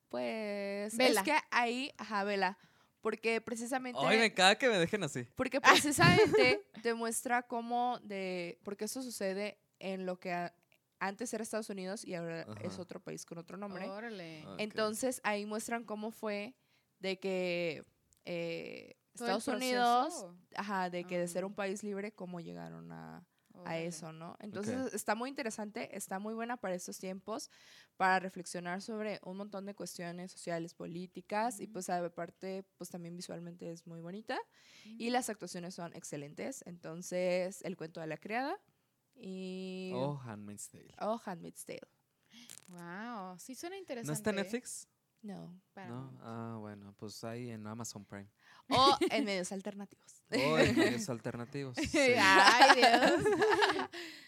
[0.09, 1.21] Pues Vela.
[1.21, 2.59] es que ahí, ajá, vela,
[3.01, 5.27] porque precisamente Ay, me caga que me dejen así.
[5.37, 5.61] porque
[5.95, 10.55] precisamente demuestra cómo de porque eso sucede en lo que a-
[11.03, 12.83] antes era Estados Unidos y ahora es Ajá.
[12.83, 13.89] otro país con otro nombre.
[13.89, 14.43] Órale.
[14.47, 14.61] Ah, ok.
[14.61, 16.55] Entonces ahí muestran cómo fue
[17.01, 17.85] de que
[18.25, 20.27] eh, Estados Unidos.
[20.55, 21.47] Ajá, de que de ser Ah.
[21.49, 23.27] un país libre, cómo llegaron a,
[23.65, 24.37] a eso, ¿no?
[24.41, 27.51] Entonces está muy interesante, está muy buena para estos tiempos,
[27.97, 31.73] para reflexionar sobre un montón de cuestiones sociales, políticas, y Ujú.
[31.73, 34.39] pues aparte, pues también visualmente es muy bonita,
[34.85, 36.63] y las actuaciones son excelentes.
[36.67, 38.59] Entonces, El cuento de la criada
[39.23, 39.93] y...
[39.95, 40.95] Oh, Handmaid's Tale.
[41.01, 41.81] Oh, Handmaid's Tale.
[42.67, 44.09] Wow, sí suena interesante.
[44.09, 44.43] ¿No está en ¿eh?
[44.43, 44.89] Netflix?
[45.23, 45.61] No.
[45.73, 46.19] Para No.
[46.21, 48.29] Ah, bueno, pues ahí en Amazon Prime.
[48.69, 50.23] O en medios alternativos.
[50.33, 51.77] Oh, en medios alternativos.
[51.77, 52.15] sí.
[52.19, 53.25] Ay, Dios.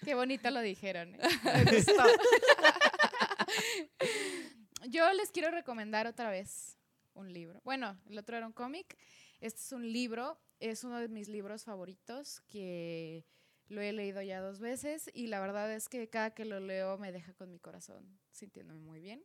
[0.05, 1.17] Qué bonito lo dijeron.
[1.17, 1.65] ¿eh?
[1.65, 1.93] Me gustó.
[4.89, 6.79] Yo les quiero recomendar otra vez
[7.15, 7.61] un libro.
[7.65, 8.97] Bueno, el otro era un cómic.
[9.41, 10.39] Este es un libro.
[10.61, 13.27] Es uno de mis libros favoritos que
[13.69, 16.99] lo he leído ya dos veces y la verdad es que cada que lo leo
[16.99, 19.23] me deja con mi corazón sintiéndome muy bien.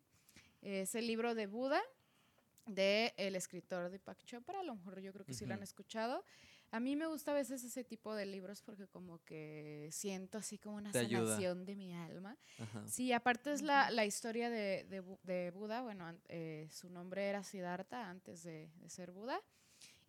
[0.61, 1.81] Es el libro de Buda
[2.65, 4.59] de el escritor Deepak Chopra.
[4.59, 6.23] A lo mejor yo creo que sí lo han escuchado.
[6.71, 10.59] A mí me gusta a veces ese tipo de libros porque como que siento así
[10.59, 11.25] como una Te ayuda.
[11.25, 12.37] sanación de mi alma.
[12.59, 12.87] Ajá.
[12.87, 15.81] Sí, aparte es la, la historia de, de de Buda.
[15.81, 19.41] Bueno, eh, su nombre era Siddhartha antes de, de ser Buda.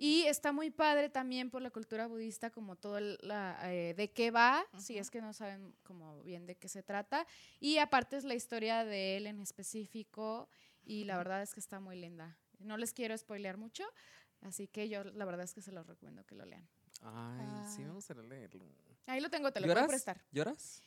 [0.03, 4.11] Y está muy padre también por la cultura budista, como todo el- la, eh, de
[4.11, 7.27] qué va, si es que no saben como bien de qué se trata.
[7.61, 10.49] Y aparte es la historia de él en específico
[10.87, 12.39] y la verdad es que está muy linda.
[12.61, 13.85] No les quiero spoilear mucho,
[14.41, 16.67] así que yo la verdad es que se los recomiendo que lo lean.
[17.03, 17.93] Ay, sí me Ah.
[17.93, 18.65] gustaría leerlo.
[19.07, 20.19] Ahí lo tengo, te lo puedo prestar.
[20.33, 20.83] ¿Lloras?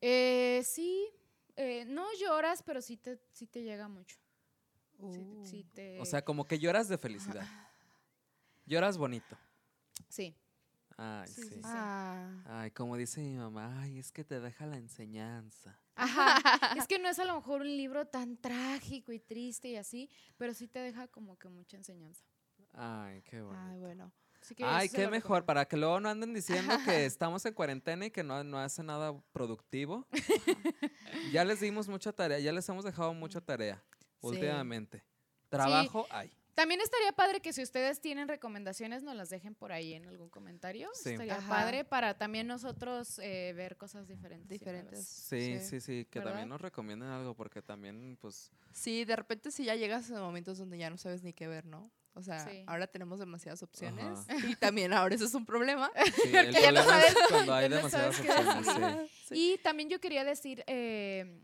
[0.00, 1.08] Eh, sí,
[1.56, 4.18] eh, no lloras, pero sí te, sí te llega mucho.
[5.00, 5.44] Sí, Uh.
[5.46, 5.98] sí te...
[6.00, 7.44] O sea, como que lloras de felicidad.
[8.66, 9.36] Lloras bonito.
[10.08, 10.36] sí.
[10.96, 11.48] Ay, Sí, sí.
[11.48, 11.60] sí, sí.
[11.64, 12.30] Ah.
[12.46, 15.76] Ay, como dice mi mamá, ay, es que te deja la enseñanza.
[15.96, 16.36] Ajá.
[16.84, 20.08] es que no es a lo mejor un libro tan trágico y triste y así,
[20.36, 22.24] pero sí te deja como que mucha enseñanza.
[22.74, 23.60] Ay, qué bueno.
[23.60, 24.12] Ay, bueno.
[24.40, 25.46] Así que Ay, qué mejor, recomiendo.
[25.46, 28.84] para que luego no anden diciendo que estamos en cuarentena y que no, no hace
[28.84, 30.06] nada productivo.
[31.32, 33.82] ya les dimos mucha tarea, ya les hemos dejado mucha tarea
[34.20, 34.28] Sí.
[34.28, 35.02] últimamente.
[35.48, 36.30] Trabajo hay.
[36.54, 40.28] También estaría padre que si ustedes tienen recomendaciones nos las dejen por ahí en algún
[40.30, 40.88] comentario.
[40.94, 41.10] Sí.
[41.10, 41.48] Estaría Ajá.
[41.48, 44.48] padre para también nosotros eh, ver cosas diferentes.
[44.48, 45.06] Diferentes.
[45.06, 45.60] Sí, Sí.
[45.60, 46.32] sí, sí, que ¿Verdad?
[46.32, 50.58] también nos recomienden algo porque también, pues, Sí, de repente sí ya llegas a momentos
[50.58, 51.90] donde ya no sabes ni qué ver, ¿no?
[52.16, 52.62] O sea, Sí.
[52.68, 54.20] ahora tenemos demasiadas opciones.
[54.28, 54.46] Ajá.
[54.48, 55.90] Y también ahora eso es un problema.
[56.22, 58.66] Sí, el ya no problema es sabes- cuando hay no demasiadas opciones.
[58.66, 59.10] sí.
[59.28, 59.52] Sí.
[59.54, 61.40] Y también yo quería decir, eh,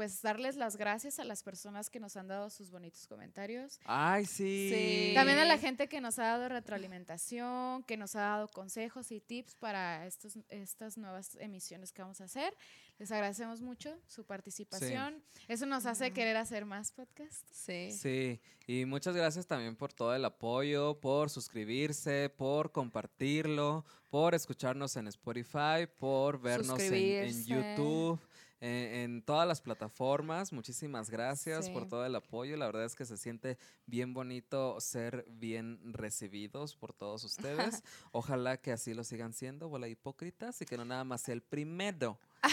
[0.00, 3.78] pues darles las gracias a las personas que nos han dado sus bonitos comentarios.
[3.84, 4.70] Ay, sí.
[4.72, 5.12] Sí.
[5.14, 9.20] También a la gente que nos ha dado retroalimentación, que nos ha dado consejos y
[9.20, 12.56] tips para estos, estas nuevas emisiones que vamos a hacer.
[12.98, 15.22] Les agradecemos mucho su participación.
[15.48, 17.44] Eso nos hace querer hacer más podcasts.
[17.50, 17.90] Sí.
[17.92, 24.96] Sí, y muchas gracias también por todo el apoyo, por suscribirse, por compartirlo, por escucharnos
[24.96, 27.44] en Spotify, por vernos en, en.
[27.44, 28.18] YouTube,
[28.60, 30.52] en, en todas las plataformas.
[30.52, 32.56] Muchísimas gracias por todo el apoyo.
[32.56, 37.82] La verdad es que se siente bien bonito ser bien recibidos por todos ustedes.
[38.12, 41.42] Ojalá que así lo sigan siendo, bola hipócritas, y que no nada más sea el
[41.42, 42.18] primero.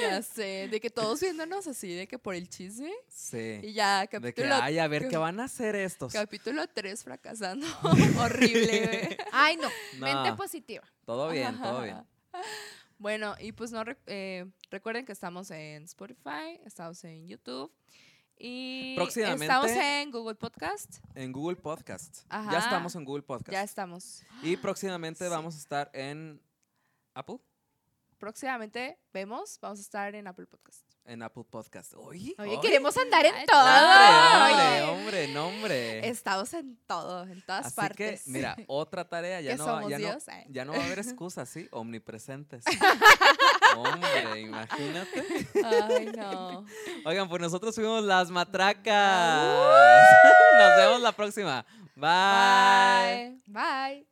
[0.00, 2.92] Ya sé, de que todos viéndonos así, de que por el chisme.
[3.08, 3.60] Sí.
[3.62, 6.12] Y ya, De que, capítulo, ay, a ver, ¿qué van a hacer estos?
[6.12, 7.66] capítulo 3 fracasando.
[8.18, 9.16] Horrible.
[9.30, 9.68] Ay, no,
[9.98, 10.84] mente positiva.
[11.04, 12.04] Todo bien, todo bien.
[13.02, 17.72] Bueno, y pues no eh, recuerden que estamos en Spotify, estamos en YouTube
[18.38, 20.98] y Próximamente- estamos en Google Podcast.
[21.16, 22.24] En Google Podcast.
[22.28, 22.52] Ajá.
[22.52, 23.50] Ya estamos en Google Podcast.
[23.50, 24.22] Ya estamos.
[24.44, 25.30] Y próximamente Sí.
[25.30, 26.40] vamos a estar en
[27.14, 27.40] Apple.
[28.18, 30.86] Próximamente vemos, vamos a estar en Apple Podcast.
[31.04, 31.94] En Apple Podcast.
[31.96, 33.58] Oye, queremos andar en todo.
[33.60, 36.08] Hombre, hombre, hombre, no, hombre.
[36.08, 38.22] Estamos en todo, en todas Así partes.
[38.24, 39.40] que, mira, otra tarea.
[39.40, 40.46] Ya, no, somos ya, no, eh.
[40.48, 41.68] ya no va a haber excusas, ¿sí?
[41.72, 42.64] Omnipresentes.
[43.76, 45.48] hombre, imagínate.
[45.64, 46.64] Ay, no.
[47.04, 49.44] Oigan, pues nosotros fuimos las matracas.
[50.58, 51.66] Nos vemos la próxima.
[51.96, 53.40] Bye.
[53.46, 54.02] Bye.
[54.02, 54.11] Bye.